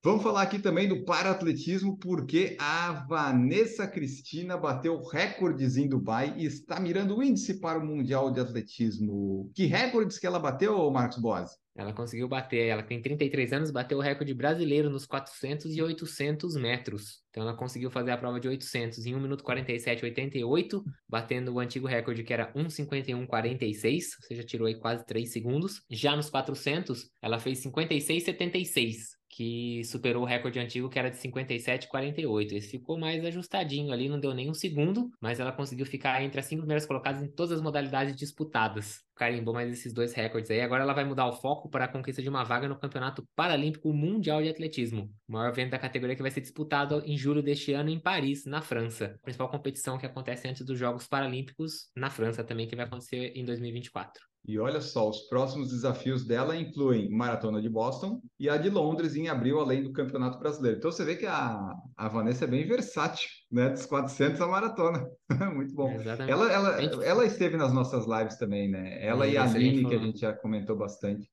Vamos 0.04 0.24
falar 0.24 0.42
aqui 0.42 0.58
também 0.58 0.88
do 0.88 1.04
paraatletismo, 1.04 1.96
porque 1.96 2.56
a 2.58 3.06
Vanessa 3.08 3.86
Cristina 3.86 4.56
bateu 4.56 5.00
recordes 5.00 5.76
em 5.76 5.88
Dubai 5.88 6.34
e 6.36 6.44
está 6.44 6.80
mirando 6.80 7.16
o 7.16 7.22
índice 7.22 7.60
para 7.60 7.78
o 7.78 7.86
Mundial 7.86 8.32
de 8.32 8.40
Atletismo. 8.40 9.48
Que 9.54 9.64
recordes 9.66 10.18
que 10.18 10.26
ela 10.26 10.40
bateu, 10.40 10.90
Marcos 10.90 11.18
Boas? 11.18 11.61
Ela 11.75 11.93
conseguiu 11.95 12.28
bater, 12.28 12.67
ela 12.67 12.82
tem 12.82 13.00
33 13.00 13.52
anos, 13.52 13.71
bateu 13.71 13.97
o 13.97 14.00
recorde 14.00 14.35
brasileiro 14.35 14.91
nos 14.91 15.06
400 15.06 15.75
e 15.75 15.80
800 15.80 16.54
metros. 16.56 17.23
Então 17.30 17.43
ela 17.43 17.56
conseguiu 17.56 17.91
fazer 17.91 18.11
a 18.11 18.19
prova 18.19 18.39
de 18.39 18.47
800 18.47 19.06
em 19.06 19.15
1 19.15 19.21
minuto 19.21 19.43
47 19.43 20.04
88, 20.04 20.85
batendo 21.08 21.54
o 21.54 21.58
antigo 21.58 21.87
recorde 21.87 22.23
que 22.23 22.32
era 22.32 22.52
1:51:46, 22.54 24.17
ou 24.21 24.26
seja, 24.26 24.45
tirou 24.45 24.67
aí 24.67 24.75
quase 24.75 25.06
3 25.06 25.32
segundos. 25.32 25.82
Já 25.91 26.15
nos 26.15 26.28
400, 26.28 27.11
ela 27.23 27.39
fez 27.39 27.63
56:76 27.63 29.22
que 29.32 29.82
superou 29.84 30.23
o 30.23 30.26
recorde 30.26 30.58
antigo 30.58 30.90
que 30.90 30.99
era 30.99 31.10
de 31.10 31.16
57,48. 31.16 32.52
Esse 32.52 32.68
ficou 32.68 32.99
mais 32.99 33.25
ajustadinho 33.25 33.90
ali, 33.90 34.06
não 34.06 34.21
deu 34.21 34.34
nem 34.34 34.50
um 34.50 34.54
segundo, 34.54 35.10
mas 35.21 35.40
ela 35.40 35.50
conseguiu 35.50 35.86
ficar 35.86 36.23
entre 36.23 36.38
as 36.38 36.47
cinco 36.47 36.60
primeiras 36.60 36.84
colocadas 36.84 37.23
em 37.23 37.28
todas 37.28 37.52
as 37.52 37.62
modalidades 37.62 38.14
disputadas. 38.14 39.02
Carimbou 39.16 39.54
mais 39.54 39.73
esses 39.73 39.92
dois 39.92 40.12
recordes 40.12 40.50
aí. 40.50 40.60
Agora 40.60 40.82
ela 40.82 40.92
vai 40.92 41.04
mudar 41.04 41.26
o 41.26 41.32
foco 41.32 41.71
para 41.71 41.86
a 41.86 41.88
conquista 41.88 42.21
de 42.21 42.28
uma 42.28 42.45
vaga 42.45 42.68
no 42.68 42.78
Campeonato 42.78 43.26
Paralímpico 43.34 43.90
Mundial 43.92 44.42
de 44.42 44.50
Atletismo, 44.50 45.10
o 45.26 45.32
maior 45.32 45.49
evento 45.49 45.71
da 45.71 45.78
categoria 45.78 46.14
que 46.14 46.23
vai 46.23 46.30
ser 46.30 46.42
disputado 46.42 47.02
em 47.06 47.16
julho 47.16 47.42
deste 47.42 47.73
ano 47.73 47.88
em 47.88 47.99
Paris, 47.99 48.45
na 48.45 48.60
França. 48.60 49.16
A 49.18 49.23
principal 49.23 49.49
competição 49.49 49.97
que 49.97 50.04
acontece 50.04 50.47
antes 50.47 50.64
dos 50.64 50.78
Jogos 50.78 51.08
Paralímpicos 51.08 51.90
na 51.97 52.10
França 52.10 52.45
também, 52.45 52.66
que 52.66 52.76
vai 52.76 52.84
acontecer 52.84 53.32
em 53.34 53.45
2024. 53.47 54.31
E 54.45 54.59
olha 54.59 54.81
só, 54.81 55.09
os 55.09 55.28
próximos 55.28 55.71
desafios 55.71 56.25
dela 56.25 56.57
incluem 56.57 57.09
Maratona 57.09 57.63
de 57.63 57.69
Boston 57.69 58.21
e 58.41 58.49
a 58.49 58.57
de 58.57 58.69
Londres 58.69 59.15
em 59.15 59.28
abril, 59.28 59.61
além 59.61 59.85
do 59.85 59.93
Campeonato 59.93 60.39
Brasileiro. 60.39 60.78
Então 60.78 60.91
você 60.91 61.05
vê 61.05 61.15
que 61.15 61.26
a, 61.26 61.73
a 61.97 62.09
Vanessa 62.09 62.45
é 62.45 62.49
bem 62.49 62.67
versátil, 62.67 63.28
né? 63.50 63.69
Dos 63.69 63.87
400 63.87 64.41
a 64.41 64.49
maratona. 64.49 65.07
Muito 65.55 65.73
bom. 65.75 65.93
ela, 66.26 66.52
ela, 66.52 67.05
ela 67.05 67.25
esteve 67.25 67.57
nas 67.57 67.73
nossas 67.73 68.05
lives 68.07 68.37
também, 68.37 68.69
né? 68.69 69.05
Ela 69.07 69.28
e 69.28 69.37
a 69.37 69.45
Aline, 69.45 69.89
que 69.89 69.95
a 69.95 69.99
gente 69.99 70.19
já 70.19 70.33
comentou 70.33 70.76
bastante. 70.76 71.31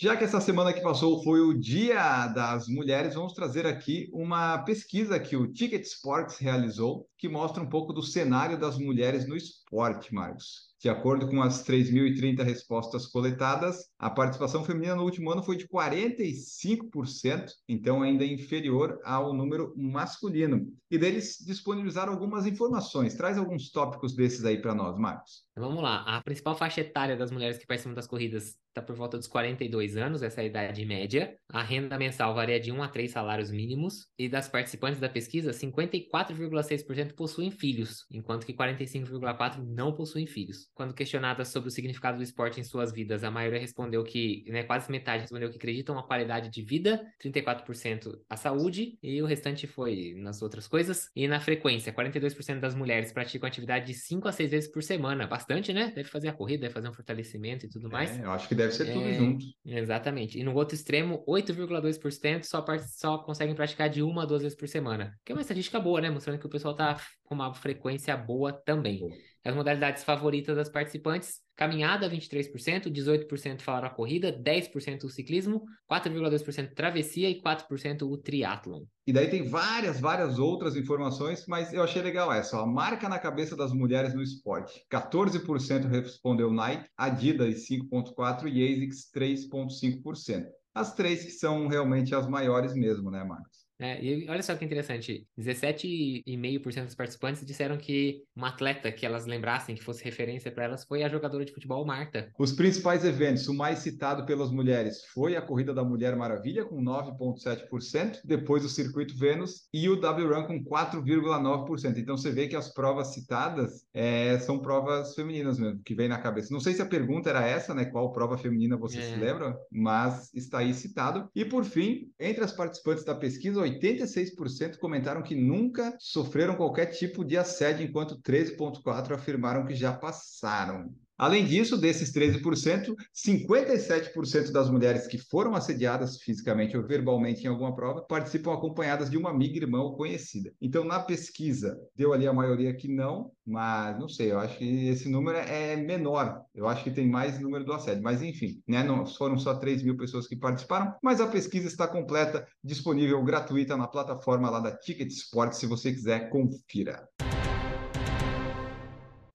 Já 0.00 0.16
que 0.16 0.22
essa 0.22 0.40
semana 0.40 0.72
que 0.72 0.80
passou 0.80 1.24
foi 1.24 1.40
o 1.40 1.52
Dia 1.52 2.28
das 2.28 2.68
Mulheres, 2.68 3.16
vamos 3.16 3.32
trazer 3.32 3.66
aqui 3.66 4.08
uma 4.12 4.58
pesquisa 4.58 5.18
que 5.18 5.36
o 5.36 5.52
Ticket 5.52 5.82
Sports 5.82 6.38
realizou, 6.38 7.08
que 7.18 7.28
mostra 7.28 7.60
um 7.60 7.68
pouco 7.68 7.92
do 7.92 8.00
cenário 8.00 8.56
das 8.56 8.78
mulheres 8.78 9.26
no 9.26 9.36
esporte, 9.36 10.14
Marcos. 10.14 10.67
De 10.80 10.88
acordo 10.88 11.28
com 11.28 11.42
as 11.42 11.64
3.030 11.64 12.44
respostas 12.44 13.06
coletadas, 13.06 13.86
a 13.98 14.08
participação 14.08 14.62
feminina 14.62 14.94
no 14.94 15.02
último 15.02 15.28
ano 15.32 15.42
foi 15.42 15.56
de 15.56 15.66
45%, 15.66 17.50
então 17.68 18.00
ainda 18.00 18.24
inferior 18.24 19.00
ao 19.04 19.34
número 19.34 19.74
masculino. 19.76 20.72
E 20.88 20.96
deles 20.96 21.38
disponibilizaram 21.44 22.12
algumas 22.12 22.46
informações. 22.46 23.14
Traz 23.14 23.36
alguns 23.36 23.70
tópicos 23.70 24.14
desses 24.14 24.44
aí 24.44 24.62
para 24.62 24.72
nós, 24.72 24.96
Marcos. 24.96 25.47
Vamos 25.58 25.82
lá. 25.82 26.02
A 26.02 26.22
principal 26.22 26.56
faixa 26.56 26.80
etária 26.80 27.16
das 27.16 27.30
mulheres 27.30 27.58
que 27.58 27.66
participam 27.66 27.94
das 27.94 28.06
corridas 28.06 28.56
está 28.68 28.82
por 28.82 28.94
volta 28.94 29.16
dos 29.16 29.26
42 29.26 29.96
anos, 29.96 30.22
essa 30.22 30.40
é 30.40 30.44
a 30.44 30.46
idade 30.46 30.84
média. 30.84 31.36
A 31.48 31.62
renda 31.62 31.98
mensal 31.98 32.34
varia 32.34 32.60
de 32.60 32.70
1 32.70 32.82
a 32.82 32.88
3 32.88 33.10
salários 33.10 33.50
mínimos. 33.50 34.06
E 34.18 34.28
das 34.28 34.48
participantes 34.48 35.00
da 35.00 35.08
pesquisa, 35.08 35.50
54,6% 35.50 37.14
possuem 37.14 37.50
filhos, 37.50 38.06
enquanto 38.10 38.46
que 38.46 38.52
45,4% 38.52 39.64
não 39.66 39.92
possuem 39.92 40.26
filhos. 40.26 40.68
Quando 40.74 40.94
questionadas 40.94 41.48
sobre 41.48 41.68
o 41.68 41.72
significado 41.72 42.18
do 42.18 42.22
esporte 42.22 42.60
em 42.60 42.64
suas 42.64 42.92
vidas, 42.92 43.24
a 43.24 43.30
maioria 43.30 43.58
respondeu 43.58 44.04
que, 44.04 44.44
né, 44.48 44.62
quase 44.62 44.90
metade 44.90 45.22
respondeu 45.22 45.50
que 45.50 45.56
acreditam 45.56 45.94
na 45.94 46.02
qualidade 46.02 46.50
de 46.50 46.62
vida, 46.62 47.04
34% 47.22 48.20
a 48.28 48.36
saúde, 48.36 48.98
e 49.02 49.20
o 49.20 49.26
restante 49.26 49.66
foi 49.66 50.14
nas 50.16 50.40
outras 50.42 50.68
coisas. 50.68 51.10
E 51.16 51.26
na 51.26 51.40
frequência, 51.40 51.92
42% 51.92 52.60
das 52.60 52.74
mulheres 52.74 53.12
praticam 53.12 53.48
atividade 53.48 53.86
de 53.86 53.94
5 53.94 54.28
a 54.28 54.32
6 54.32 54.50
vezes 54.50 54.70
por 54.70 54.82
semana, 54.82 55.26
bastante, 55.26 55.47
né? 55.72 55.92
Deve 55.94 56.08
fazer 56.08 56.28
a 56.28 56.32
corrida, 56.32 56.62
deve 56.62 56.74
fazer 56.74 56.88
um 56.88 56.92
fortalecimento 56.92 57.66
e 57.66 57.68
tudo 57.68 57.88
mais. 57.88 58.18
É, 58.18 58.24
eu 58.24 58.30
acho 58.30 58.48
que 58.48 58.54
deve 58.54 58.72
ser 58.72 58.92
tudo 58.92 59.06
é, 59.06 59.14
junto. 59.14 59.44
Exatamente. 59.64 60.38
E 60.38 60.44
no 60.44 60.54
outro 60.54 60.74
extremo, 60.74 61.24
8,2% 61.26 62.44
só, 62.44 62.64
só 62.86 63.18
conseguem 63.18 63.54
praticar 63.54 63.88
de 63.88 64.02
uma 64.02 64.22
a 64.22 64.26
duas 64.26 64.42
vezes 64.42 64.56
por 64.56 64.68
semana. 64.68 65.14
Que 65.24 65.32
é 65.32 65.34
uma 65.34 65.40
estatística 65.40 65.80
boa, 65.80 66.00
né? 66.00 66.10
Mostrando 66.10 66.38
que 66.38 66.46
o 66.46 66.50
pessoal 66.50 66.74
tá 66.74 67.00
com 67.24 67.34
uma 67.34 67.54
frequência 67.54 68.16
boa 68.16 68.52
também. 68.52 69.00
As 69.48 69.54
modalidades 69.54 70.04
favoritas 70.04 70.56
das 70.56 70.68
participantes: 70.68 71.40
caminhada 71.56 72.06
23%, 72.06 72.92
18% 72.92 73.62
falaram 73.62 73.86
a 73.86 73.90
corrida, 73.90 74.30
10% 74.30 75.04
o 75.04 75.08
ciclismo, 75.08 75.64
4,2% 75.90 76.74
travessia 76.74 77.30
e 77.30 77.40
4% 77.40 78.02
o 78.02 78.18
triatlon. 78.18 78.84
E 79.06 79.12
daí 79.12 79.30
tem 79.30 79.48
várias, 79.48 79.98
várias 80.00 80.38
outras 80.38 80.76
informações, 80.76 81.46
mas 81.48 81.72
eu 81.72 81.82
achei 81.82 82.02
legal 82.02 82.30
essa, 82.30 82.60
a 82.60 82.66
marca 82.66 83.08
na 83.08 83.18
cabeça 83.18 83.56
das 83.56 83.72
mulheres 83.72 84.12
no 84.12 84.22
esporte. 84.22 84.84
14% 84.92 85.88
respondeu 85.88 86.52
Nike, 86.52 86.86
Adidas 86.94 87.66
5.4 87.70 88.52
e 88.52 88.62
ASICS 88.62 89.10
3.5%. 89.16 90.44
As 90.74 90.94
três 90.94 91.24
que 91.24 91.30
são 91.30 91.68
realmente 91.68 92.14
as 92.14 92.28
maiores 92.28 92.74
mesmo, 92.74 93.10
né, 93.10 93.24
Marcos? 93.24 93.67
É, 93.80 94.02
e 94.02 94.28
olha 94.28 94.42
só 94.42 94.54
que 94.56 94.64
interessante, 94.64 95.26
17,5% 95.38 96.84
dos 96.84 96.94
participantes 96.94 97.46
disseram 97.46 97.76
que 97.76 98.22
uma 98.34 98.48
atleta 98.48 98.90
que 98.90 99.06
elas 99.06 99.24
lembrassem 99.24 99.76
que 99.76 99.84
fosse 99.84 100.04
referência 100.04 100.50
para 100.50 100.64
elas 100.64 100.84
foi 100.84 101.02
a 101.02 101.08
jogadora 101.08 101.44
de 101.44 101.52
futebol 101.52 101.84
Marta. 101.86 102.30
Os 102.38 102.52
principais 102.52 103.04
eventos, 103.04 103.46
o 103.46 103.54
mais 103.54 103.78
citado 103.78 104.26
pelas 104.26 104.50
mulheres 104.50 105.04
foi 105.12 105.36
a 105.36 105.42
Corrida 105.42 105.72
da 105.72 105.84
Mulher 105.84 106.16
Maravilha, 106.16 106.64
com 106.64 106.82
9,7%, 106.82 108.20
depois 108.24 108.64
o 108.64 108.68
Circuito 108.68 109.16
Vênus 109.16 109.68
e 109.72 109.88
o 109.88 109.96
W-Run 109.96 110.46
com 110.46 110.64
4,9%. 110.64 111.98
Então 111.98 112.16
você 112.16 112.32
vê 112.32 112.48
que 112.48 112.56
as 112.56 112.72
provas 112.72 113.14
citadas 113.14 113.86
é, 113.94 114.38
são 114.40 114.58
provas 114.58 115.14
femininas 115.14 115.58
mesmo, 115.58 115.80
que 115.84 115.94
vem 115.94 116.08
na 116.08 116.18
cabeça. 116.18 116.52
Não 116.52 116.60
sei 116.60 116.74
se 116.74 116.82
a 116.82 116.86
pergunta 116.86 117.30
era 117.30 117.46
essa, 117.46 117.74
né? 117.74 117.84
Qual 117.84 118.12
prova 118.12 118.36
feminina 118.36 118.76
você 118.76 118.98
é. 118.98 119.02
se 119.02 119.16
lembra, 119.16 119.56
mas 119.70 120.32
está 120.34 120.58
aí 120.58 120.74
citado. 120.74 121.28
E 121.34 121.44
por 121.44 121.64
fim, 121.64 122.10
entre 122.18 122.42
as 122.42 122.52
participantes 122.52 123.04
da 123.04 123.14
pesquisa, 123.14 123.67
86% 123.70 124.78
comentaram 124.78 125.22
que 125.22 125.34
nunca 125.34 125.96
sofreram 125.98 126.56
qualquer 126.56 126.86
tipo 126.86 127.24
de 127.24 127.36
assédio, 127.36 127.86
enquanto 127.86 128.20
13,4% 128.20 129.12
afirmaram 129.12 129.64
que 129.64 129.74
já 129.74 129.92
passaram. 129.92 130.94
Além 131.18 131.44
disso, 131.44 131.76
desses 131.76 132.12
13%, 132.12 132.94
57% 133.12 134.52
das 134.52 134.70
mulheres 134.70 135.08
que 135.08 135.18
foram 135.18 135.56
assediadas 135.56 136.18
fisicamente 136.18 136.76
ou 136.76 136.86
verbalmente 136.86 137.42
em 137.42 137.48
alguma 137.48 137.74
prova 137.74 138.02
participam 138.02 138.54
acompanhadas 138.54 139.10
de 139.10 139.16
uma 139.18 139.30
amiga, 139.30 139.58
irmã 139.58 139.80
ou 139.80 139.96
conhecida. 139.96 140.52
Então, 140.62 140.84
na 140.84 141.00
pesquisa, 141.00 141.76
deu 141.96 142.12
ali 142.12 142.28
a 142.28 142.32
maioria 142.32 142.72
que 142.72 142.86
não, 142.86 143.32
mas 143.44 143.98
não 143.98 144.08
sei, 144.08 144.30
eu 144.30 144.38
acho 144.38 144.58
que 144.58 144.88
esse 144.88 145.08
número 145.08 145.38
é 145.38 145.74
menor. 145.74 146.42
Eu 146.54 146.68
acho 146.68 146.84
que 146.84 146.90
tem 146.90 147.08
mais 147.08 147.40
número 147.40 147.64
do 147.64 147.72
assédio, 147.72 148.02
mas 148.02 148.22
enfim, 148.22 148.62
né? 148.68 148.84
Não 148.84 149.04
foram 149.04 149.38
só 149.38 149.54
3 149.54 149.82
mil 149.82 149.96
pessoas 149.96 150.28
que 150.28 150.36
participaram, 150.36 150.94
mas 151.02 151.20
a 151.20 151.26
pesquisa 151.26 151.66
está 151.66 151.88
completa, 151.88 152.46
disponível 152.62 153.24
gratuita 153.24 153.76
na 153.76 153.88
plataforma 153.88 154.48
lá 154.50 154.60
da 154.60 154.76
Ticket 154.76 155.10
Sport, 155.10 155.54
se 155.54 155.66
você 155.66 155.92
quiser, 155.92 156.30
confira. 156.30 157.08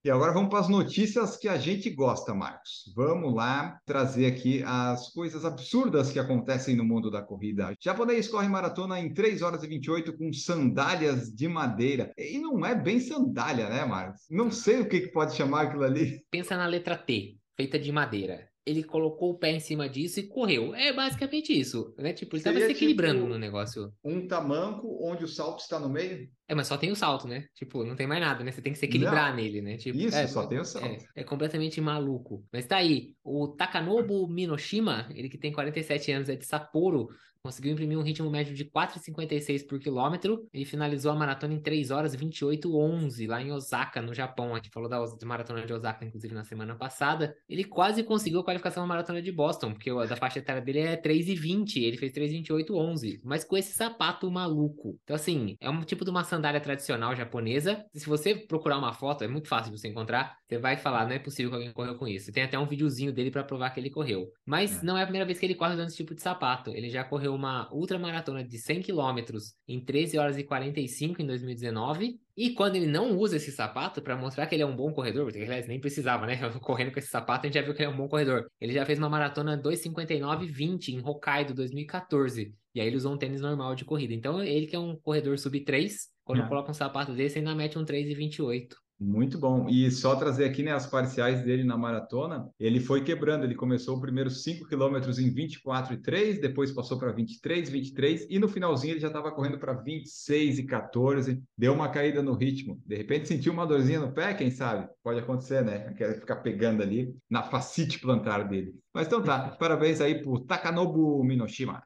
E 0.06 0.12
agora 0.12 0.34
vamos 0.34 0.50
para 0.50 0.60
as 0.60 0.68
notícias 0.68 1.38
que 1.38 1.48
a 1.48 1.58
gente 1.58 1.90
gosta, 1.90 2.34
Marcos. 2.34 2.92
Vamos 2.94 3.34
lá 3.34 3.80
trazer 3.86 4.26
aqui 4.26 4.62
as 4.66 5.14
coisas 5.14 5.46
absurdas 5.46 6.12
que 6.12 6.20
acontecem 6.20 6.76
no 6.76 6.84
mundo 6.84 7.10
da 7.10 7.22
corrida. 7.22 7.74
Japonês 7.80 8.28
corre 8.28 8.50
maratona 8.50 9.00
em 9.00 9.14
3 9.14 9.42
horas 9.42 9.64
e 9.64 9.68
28 9.68 10.18
com 10.18 10.34
sandálias 10.34 11.34
de 11.34 11.48
madeira. 11.48 12.12
E 12.18 12.38
não 12.38 12.66
é 12.66 12.76
bem 12.76 13.00
sandália, 13.00 13.70
né, 13.70 13.86
Marcos? 13.86 14.24
Não 14.30 14.52
sei 14.52 14.82
o 14.82 14.90
que, 14.90 15.00
que 15.00 15.12
pode 15.14 15.36
chamar 15.36 15.68
aquilo 15.68 15.86
ali. 15.86 16.22
Pensa 16.30 16.58
na 16.58 16.68
letra 16.68 16.98
T, 16.98 17.38
feita 17.56 17.80
de 17.80 17.90
madeira 17.90 18.53
ele 18.66 18.84
colocou 18.84 19.32
o 19.32 19.38
pé 19.38 19.52
em 19.52 19.60
cima 19.60 19.90
disso 19.90 20.20
e 20.20 20.28
correu. 20.28 20.74
É 20.74 20.94
basicamente 20.94 21.58
isso, 21.58 21.94
né? 21.98 22.14
Tipo, 22.14 22.36
ele 22.36 22.40
estava 22.40 22.60
se 22.60 22.72
equilibrando 22.72 23.20
tipo, 23.20 23.30
no 23.34 23.38
negócio. 23.38 23.94
Um 24.04 24.26
tamanco 24.28 25.00
onde 25.02 25.24
o 25.24 25.28
salto 25.28 25.60
está 25.60 25.80
no 25.80 25.90
meio? 25.90 26.30
É, 26.48 26.56
mas 26.56 26.68
só 26.68 26.78
tem 26.78 26.92
o 26.92 26.96
salto, 26.96 27.28
né? 27.28 27.46
Tipo, 27.54 27.84
não 27.84 27.96
tem 27.96 28.08
mais 28.08 28.22
nada, 28.22 28.44
né? 28.44 28.52
Você 28.52 28.62
tem 28.62 28.72
que 28.72 28.80
se 28.80 28.86
equilibrar 28.86 29.30
não. 29.30 29.38
nele, 29.38 29.62
né? 29.62 29.78
Tipo, 29.78 29.98
isso, 29.98 30.16
é, 30.16 30.28
só 30.28 30.46
tem 30.46 30.60
o 30.60 30.66
salto. 30.66 31.06
É, 31.16 31.22
é, 31.22 31.24
completamente 31.24 31.82
maluco. 31.82 32.46
Mas 32.52 32.66
tá 32.66 32.78
aí, 32.78 33.14
o 33.24 33.50
Takanobu 33.50 34.28
Minoshima, 34.28 35.10
ele 35.14 35.30
que 35.30 35.38
tem 35.38 35.52
47 35.52 36.12
anos, 36.12 36.30
é 36.30 36.36
de 36.36 36.46
Sapporo, 36.46 37.10
Conseguiu 37.46 37.74
imprimir 37.74 38.00
um 38.00 38.02
ritmo 38.02 38.30
médio 38.30 38.56
de 38.56 38.64
4,56 38.64 39.68
por 39.68 39.78
quilômetro 39.78 40.48
e 40.54 40.64
finalizou 40.64 41.12
a 41.12 41.16
maratona 41.16 41.54
em 41.54 41.60
3 41.60 41.92
horas 41.92 42.16
28,11 42.16 43.28
lá 43.28 43.42
em 43.42 43.52
Osaka, 43.52 44.02
no 44.02 44.14
Japão. 44.14 44.54
A 44.54 44.56
gente 44.56 44.70
falou 44.70 44.88
da 44.88 45.04
maratona 45.26 45.66
de 45.66 45.74
Osaka, 45.74 46.06
inclusive, 46.06 46.34
na 46.34 46.46
semana 46.46 46.74
passada. 46.74 47.36
Ele 47.50 47.66
quase 47.66 48.02
conseguiu 48.02 48.40
a 48.40 48.46
qualificação 48.46 48.84
na 48.84 48.88
maratona 48.88 49.22
de 49.22 49.30
Boston, 49.30 49.74
porque 49.74 49.90
a 49.90 50.06
da 50.06 50.16
faixa 50.16 50.40
etária 50.40 50.62
dele 50.62 50.80
é 50.80 50.96
3,20. 50.96 51.84
Ele 51.84 51.98
fez 51.98 52.14
3,28,11, 52.14 53.20
mas 53.26 53.44
com 53.44 53.58
esse 53.58 53.74
sapato 53.74 54.32
maluco. 54.32 54.98
Então, 55.04 55.14
assim, 55.14 55.58
é 55.60 55.70
um 55.70 55.82
tipo 55.82 56.06
de 56.06 56.12
uma 56.12 56.24
sandália 56.24 56.62
tradicional 56.62 57.14
japonesa. 57.14 57.86
Se 57.94 58.08
você 58.08 58.36
procurar 58.36 58.78
uma 58.78 58.94
foto, 58.94 59.26
é 59.26 59.28
muito 59.28 59.50
fácil 59.50 59.70
de 59.70 59.82
você 59.82 59.90
encontrar. 59.90 60.38
Você 60.48 60.58
vai 60.58 60.78
falar, 60.78 61.06
não 61.06 61.12
é 61.12 61.20
possível 61.20 61.52
que 61.52 61.58
alguém 61.58 61.74
correu 61.74 61.96
com 61.96 62.08
isso. 62.08 62.32
Tem 62.32 62.44
até 62.44 62.58
um 62.58 62.66
videozinho 62.66 63.12
dele 63.12 63.30
para 63.30 63.44
provar 63.44 63.72
que 63.72 63.82
ele 63.82 63.90
correu. 63.90 64.32
Mas 64.46 64.82
é. 64.82 64.86
não 64.86 64.98
é 64.98 65.02
a 65.02 65.06
primeira 65.06 65.26
vez 65.26 65.38
que 65.38 65.46
ele 65.46 65.56
corre 65.56 65.74
usando 65.74 65.88
esse 65.88 65.98
tipo 65.98 66.16
de 66.16 66.22
sapato. 66.22 66.72
Ele 66.72 66.90
já 66.90 67.04
correu 67.04 67.33
uma 67.36 67.72
ultramaratona 67.74 68.44
de 68.44 68.58
100 68.58 68.82
quilômetros 68.82 69.56
em 69.68 69.84
13 69.84 70.18
horas 70.18 70.38
e 70.38 70.44
45 70.44 71.22
em 71.22 71.26
2019. 71.26 72.20
E 72.36 72.52
quando 72.52 72.76
ele 72.76 72.88
não 72.88 73.18
usa 73.18 73.38
esse 73.38 73.52
sapato 73.52 74.02
para 74.02 74.16
mostrar 74.16 74.48
que 74.48 74.56
ele 74.56 74.64
é 74.64 74.66
um 74.66 74.76
bom 74.76 74.92
corredor, 74.92 75.26
porque 75.26 75.40
aliás 75.40 75.68
nem 75.68 75.80
precisava, 75.80 76.26
né? 76.26 76.38
Correndo 76.62 76.92
com 76.92 77.00
esse 77.00 77.10
sapato, 77.10 77.46
a 77.46 77.48
gente 77.48 77.56
já 77.56 77.62
viu 77.62 77.74
que 77.74 77.82
ele 77.82 77.92
é 77.92 77.94
um 77.94 77.98
bom 77.98 78.08
corredor. 78.08 78.46
Ele 78.60 78.74
já 78.74 78.86
fez 78.86 78.98
uma 78.98 79.10
maratona 79.10 79.58
2:59:20 79.58 80.90
em 80.90 81.00
Hokkaido 81.06 81.54
2014. 81.54 82.54
E 82.76 82.82
aí 82.82 82.88
ele 82.88 82.98
usou 82.98 83.14
um 83.14 83.18
tênis 83.18 83.42
normal 83.42 83.76
de 83.76 83.86
corrida. 83.86 84.14
Então 84.14 84.44
ele 84.44 84.66
que 84.66 84.76
é 84.76 84.80
um 84.80 84.96
corredor 84.96 85.38
sub 85.38 85.60
3, 85.60 86.08
quando 86.24 86.42
é. 86.42 86.48
coloca 86.48 86.72
um 86.72 86.74
sapato 86.74 87.14
desse, 87.14 87.38
ainda 87.38 87.54
mete 87.54 87.78
um 87.78 87.86
3,28. 87.86 88.83
Muito 89.04 89.38
bom. 89.38 89.68
E 89.68 89.92
só 89.92 90.16
trazer 90.16 90.46
aqui 90.46 90.64
né, 90.64 90.72
as 90.72 90.88
parciais 90.88 91.44
dele 91.44 91.66
na 91.66 91.78
maratona, 91.78 92.50
ele 92.58 92.80
foi 92.80 93.04
quebrando. 93.04 93.44
Ele 93.44 93.54
começou 93.54 93.98
o 93.98 94.02
primeiro 94.02 94.30
5 94.30 94.68
quilômetros 94.68 95.20
em 95.20 95.30
24 95.30 95.94
e 95.94 95.98
3, 95.98 96.40
depois 96.40 96.72
passou 96.72 96.98
para 96.98 97.12
23, 97.12 97.70
23 97.70 98.28
e 98.30 98.40
no 98.40 98.48
finalzinho 98.48 98.94
ele 98.94 99.02
já 99.02 99.08
estava 99.08 99.32
correndo 99.32 99.60
para 99.60 99.74
26 99.74 100.60
e 100.60 100.64
14. 100.64 101.44
Deu 101.58 101.74
uma 101.74 101.90
caída 101.90 102.22
no 102.22 102.34
ritmo. 102.34 102.82
De 102.86 102.96
repente 102.96 103.28
sentiu 103.28 103.52
uma 103.52 103.68
dorzinha 103.68 104.00
no 104.00 104.14
pé, 104.14 104.34
quem 104.34 104.50
sabe? 104.50 104.88
Pode 105.04 105.20
acontecer, 105.20 105.64
né? 105.64 105.94
Quer 105.98 106.20
ficar 106.20 106.38
pegando 106.38 106.82
ali 106.82 107.14
na 107.30 107.44
facite 107.44 108.00
plantar 108.00 108.48
dele. 108.48 108.74
Mas 108.94 109.08
então 109.08 109.22
tá, 109.22 109.50
parabéns 109.60 110.00
aí 110.00 110.22
pro 110.22 110.40
Takanobu 110.40 111.24
Minoshima. 111.24 111.84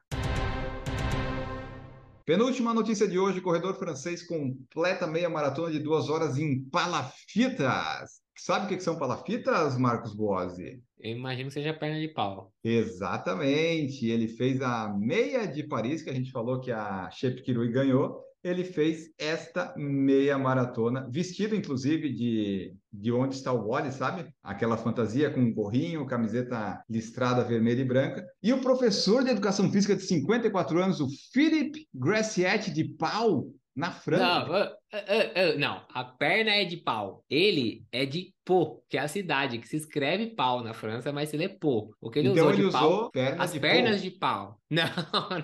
Penúltima 2.28 2.74
notícia 2.74 3.08
de 3.08 3.18
hoje: 3.18 3.40
corredor 3.40 3.74
francês 3.78 4.22
completa 4.22 5.06
meia 5.06 5.30
maratona 5.30 5.70
de 5.70 5.78
duas 5.78 6.10
horas 6.10 6.36
em 6.36 6.62
palafitas. 6.64 8.20
Sabe 8.36 8.66
o 8.66 8.68
que 8.68 8.78
são 8.82 8.98
palafitas, 8.98 9.78
Marcos 9.78 10.14
Boazzi? 10.14 10.78
Eu 11.00 11.16
imagino 11.16 11.48
que 11.48 11.54
seja 11.54 11.72
perna 11.72 11.98
de 11.98 12.08
pau. 12.08 12.52
Exatamente. 12.62 14.06
Ele 14.06 14.28
fez 14.28 14.60
a 14.60 14.94
meia 14.94 15.46
de 15.46 15.62
Paris, 15.62 16.02
que 16.02 16.10
a 16.10 16.12
gente 16.12 16.30
falou 16.30 16.60
que 16.60 16.70
a 16.70 17.08
Shep 17.10 17.42
Kirui 17.42 17.72
ganhou 17.72 18.22
ele 18.42 18.64
fez 18.64 19.10
esta 19.18 19.74
meia 19.76 20.38
maratona, 20.38 21.08
vestido 21.10 21.54
inclusive 21.54 22.12
de, 22.12 22.74
de 22.92 23.12
onde 23.12 23.34
está 23.34 23.52
o 23.52 23.68
Wally, 23.68 23.92
sabe? 23.92 24.28
Aquela 24.42 24.76
fantasia 24.76 25.30
com 25.30 25.40
um 25.40 25.52
gorrinho, 25.52 26.06
camiseta 26.06 26.82
listrada 26.88 27.44
vermelha 27.44 27.80
e 27.80 27.84
branca. 27.84 28.26
E 28.42 28.52
o 28.52 28.60
professor 28.60 29.24
de 29.24 29.30
educação 29.30 29.70
física 29.70 29.96
de 29.96 30.02
54 30.02 30.82
anos, 30.82 31.00
o 31.00 31.08
Philip 31.32 31.86
Graciette 31.92 32.70
de 32.70 32.84
Pau, 32.84 33.50
na 33.74 33.92
França. 33.92 34.24
Não, 34.24 34.77
uh, 34.92 34.96
uh, 34.96 35.54
uh, 35.54 35.58
não, 35.58 35.82
a 35.88 36.04
perna 36.04 36.50
é 36.50 36.64
de 36.64 36.76
pau. 36.76 37.24
Ele 37.28 37.84
é 37.92 38.04
de 38.06 38.32
Pau, 38.44 38.82
que 38.88 38.96
é 38.96 39.00
a 39.00 39.08
cidade 39.08 39.58
que 39.58 39.68
se 39.68 39.76
escreve 39.76 40.28
pau 40.28 40.62
na 40.62 40.72
França, 40.72 41.12
mas 41.12 41.28
se 41.28 41.36
lê 41.36 41.50
Pau. 41.50 41.90
O 42.00 42.10
que 42.10 42.18
ele 42.18 42.28
então 42.28 42.46
usou 42.46 42.54
ele 42.54 42.66
de 42.66 42.72
pau, 42.72 43.10
pernas 43.10 43.40
as 43.40 43.52
de 43.52 43.60
pernas 43.60 43.90
pau. 43.96 44.00
de 44.00 44.10
pau. 44.10 44.60
Não, 44.70 44.84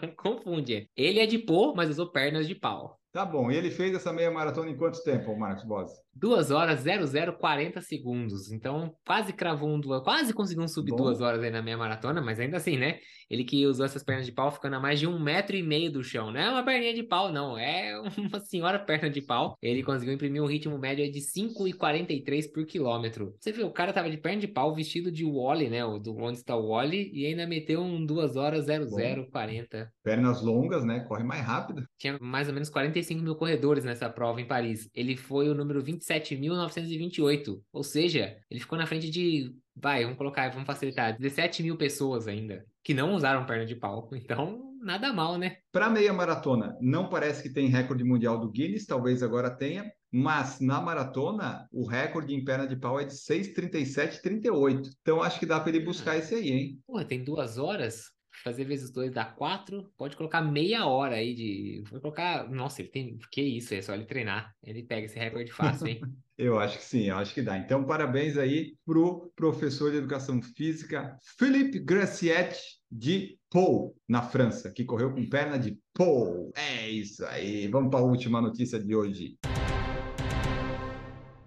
não 0.03 0.15
confunde. 0.17 0.89
Ele 0.97 1.19
é 1.19 1.27
de 1.27 1.39
Pau, 1.39 1.75
mas 1.75 1.91
usou 1.91 2.11
pernas 2.11 2.47
de 2.47 2.55
pau. 2.55 2.99
Tá 3.13 3.25
bom. 3.25 3.51
E 3.51 3.57
ele 3.57 3.71
fez 3.71 3.95
essa 3.95 4.13
meia 4.13 4.31
maratona 4.31 4.71
em 4.71 4.77
quanto 4.77 5.03
tempo, 5.03 5.37
Marcos 5.37 5.65
Boss? 5.65 6.04
2 6.17 6.51
horas 6.51 6.85
0040 6.85 7.81
segundos. 7.81 8.51
Então, 8.51 8.95
quase 9.07 9.33
cravou 9.33 9.69
um 9.69 9.81
duas, 9.81 10.03
quase 10.03 10.33
conseguiu 10.33 10.65
um 10.65 10.69
sub 10.69 10.95
2 10.95 11.21
horas 11.21 11.43
aí 11.43 11.51
na 11.51 11.63
meia 11.63 11.77
maratona, 11.77 12.21
mas 12.21 12.39
ainda 12.41 12.57
assim, 12.57 12.77
né? 12.77 12.99
Ele 13.31 13.45
que 13.45 13.67
usou 13.67 13.85
essas 13.85 14.05
pernas 14.05 14.27
de 14.27 14.33
pau 14.33 14.51
ficando 14.51 14.77
a 14.77 14.81
mais 14.81 15.01
de 15.01 15.07
um 15.07 15.19
metro 15.19 15.57
e 15.57 15.63
meio 15.63 15.91
do 15.91 16.03
chão. 16.03 16.31
Não 16.31 16.41
é 16.41 16.51
uma 16.51 16.63
perninha 16.63 16.95
de 16.95 17.03
pau, 17.03 17.33
não. 17.33 17.59
É 17.59 17.99
uma 18.19 18.41
senhora 18.41 18.79
perna 18.79 19.11
de 19.11 19.23
pau. 19.23 19.57
Ele 19.63 19.83
conseguiu 19.83 20.15
imprimir 20.15 20.43
um 20.43 20.47
ritmo 20.47 20.79
médio 20.79 21.11
de 21.11 21.21
5,43 21.21 22.53
por 22.53 22.67
quilômetro. 22.67 23.35
Você 23.41 23.53
viu, 23.53 23.67
o 23.67 23.73
cara 23.73 23.93
tava 23.93 24.11
de 24.11 24.19
perna 24.19 24.41
de 24.41 24.49
pau 24.49 24.75
vestido 24.75 25.11
de 25.11 25.25
Wally, 25.25 25.69
né? 25.69 25.85
O 25.85 25.99
do 25.99 26.17
onde 26.17 26.39
está 26.39 26.57
o 26.57 26.69
Wally, 26.69 27.11
e 27.13 27.27
ainda 27.27 27.47
meteu 27.47 27.81
um 27.81 28.05
2 28.05 28.37
horas 28.37 28.67
0040. 28.67 29.91
Pernas 30.03 30.43
longas, 30.43 30.85
né? 30.85 31.01
Corre 31.01 31.25
mais 31.25 31.45
rápido. 31.45 31.85
Tinha 31.99 32.19
mais 32.21 32.49
ou 32.49 32.55
menos 32.55 32.69
45 32.69 33.23
mil 33.23 33.35
corredores 33.35 33.85
nessa 33.85 34.09
prova 34.09 34.41
em 34.41 34.47
Paris. 34.47 34.89
Ele 34.95 35.17
foi 35.17 35.49
o 35.49 35.55
número 35.55 35.83
20 35.83 36.04
27.928. 36.09 37.61
Ou 37.73 37.83
seja, 37.83 38.37
ele 38.51 38.61
ficou 38.61 38.79
na 38.79 38.87
frente 38.87 39.11
de. 39.11 39.55
Vai, 39.77 40.05
vamos 40.05 40.19
colocar, 40.19 40.51
vamos 40.51 40.67
facilitar. 40.67 41.17
17 41.19 41.63
mil 41.63 41.77
pessoas 41.77 42.29
ainda. 42.29 42.65
Que 42.83 42.95
não 42.95 43.15
usaram 43.15 43.47
perna 43.47 43.67
de 43.67 43.75
pau. 43.75 44.09
Então, 44.15 44.77
nada 44.81 45.13
mal, 45.13 45.39
né? 45.39 45.57
Para 45.73 45.91
meia 45.91 46.13
maratona, 46.13 46.77
não 46.81 47.09
parece 47.09 47.43
que 47.43 47.53
tem 47.53 47.69
recorde 47.69 48.05
mundial 48.05 48.39
do 48.39 48.51
Guinness, 48.51 48.87
talvez 48.87 49.23
agora 49.23 49.51
tenha 49.51 49.91
mas 50.17 50.61
na 50.61 50.81
maratona 50.81 51.69
o 51.73 51.85
recorde 51.85 52.33
em 52.33 52.45
perna 52.45 52.69
de 52.69 52.77
pau 52.77 53.01
é 53.01 53.05
de 53.05 53.15
6,37,38. 53.15 54.89
Então 55.03 55.21
acho 55.21 55.41
que 55.41 55.47
dá 55.47 55.59
para 55.59 55.71
ele 55.71 55.85
buscar 55.85 56.17
esse 56.17 56.37
aí, 56.37 56.51
hein? 56.53 56.79
Pô, 56.87 57.05
tem 57.05 57.25
duas 57.25 57.59
horas? 57.59 58.13
Fazer 58.45 58.65
vezes 58.65 58.91
dois 58.91 59.11
dá 59.11 59.25
quatro. 59.25 59.91
Pode 59.97 60.19
colocar 60.19 60.43
meia 60.43 60.85
hora 60.85 61.17
aí 61.17 61.35
de. 61.35 61.83
Vou 61.91 61.99
colocar. 61.99 62.47
Nossa, 62.51 62.83
ele 62.83 62.91
tem. 62.91 63.19
Que 63.31 63.41
isso? 63.41 63.73
É 63.73 63.81
só 63.81 63.95
ele 63.95 64.05
treinar. 64.05 64.55
Ele 64.63 64.83
pega 64.83 65.07
esse 65.07 65.19
recorde 65.19 65.51
fácil, 65.51 65.87
hein? 65.89 66.01
Eu 66.37 66.59
acho 66.59 66.79
que 66.79 66.85
sim, 66.85 67.05
eu 67.05 67.17
acho 67.17 67.33
que 67.33 67.41
dá. 67.41 67.57
Então, 67.57 67.85
parabéns 67.85 68.37
aí 68.37 68.77
pro 68.85 69.31
professor 69.37 69.93
de 69.93 69.99
educação 69.99 70.43
física 70.43 71.17
Philippe 71.39 71.79
Gracietti 71.79 72.81
de 72.91 73.39
Pau, 73.49 73.95
na 74.09 74.21
França, 74.21 74.73
que 74.73 74.85
correu 74.85 75.15
com 75.15 75.25
perna 75.29 75.57
de 75.57 75.79
Pau. 75.93 76.51
É 76.57 76.91
isso 76.91 77.25
aí. 77.27 77.69
Vamos 77.69 77.89
para 77.89 78.01
a 78.01 78.03
última 78.03 78.41
notícia 78.41 78.81
de 78.81 78.97
hoje. 78.97 79.39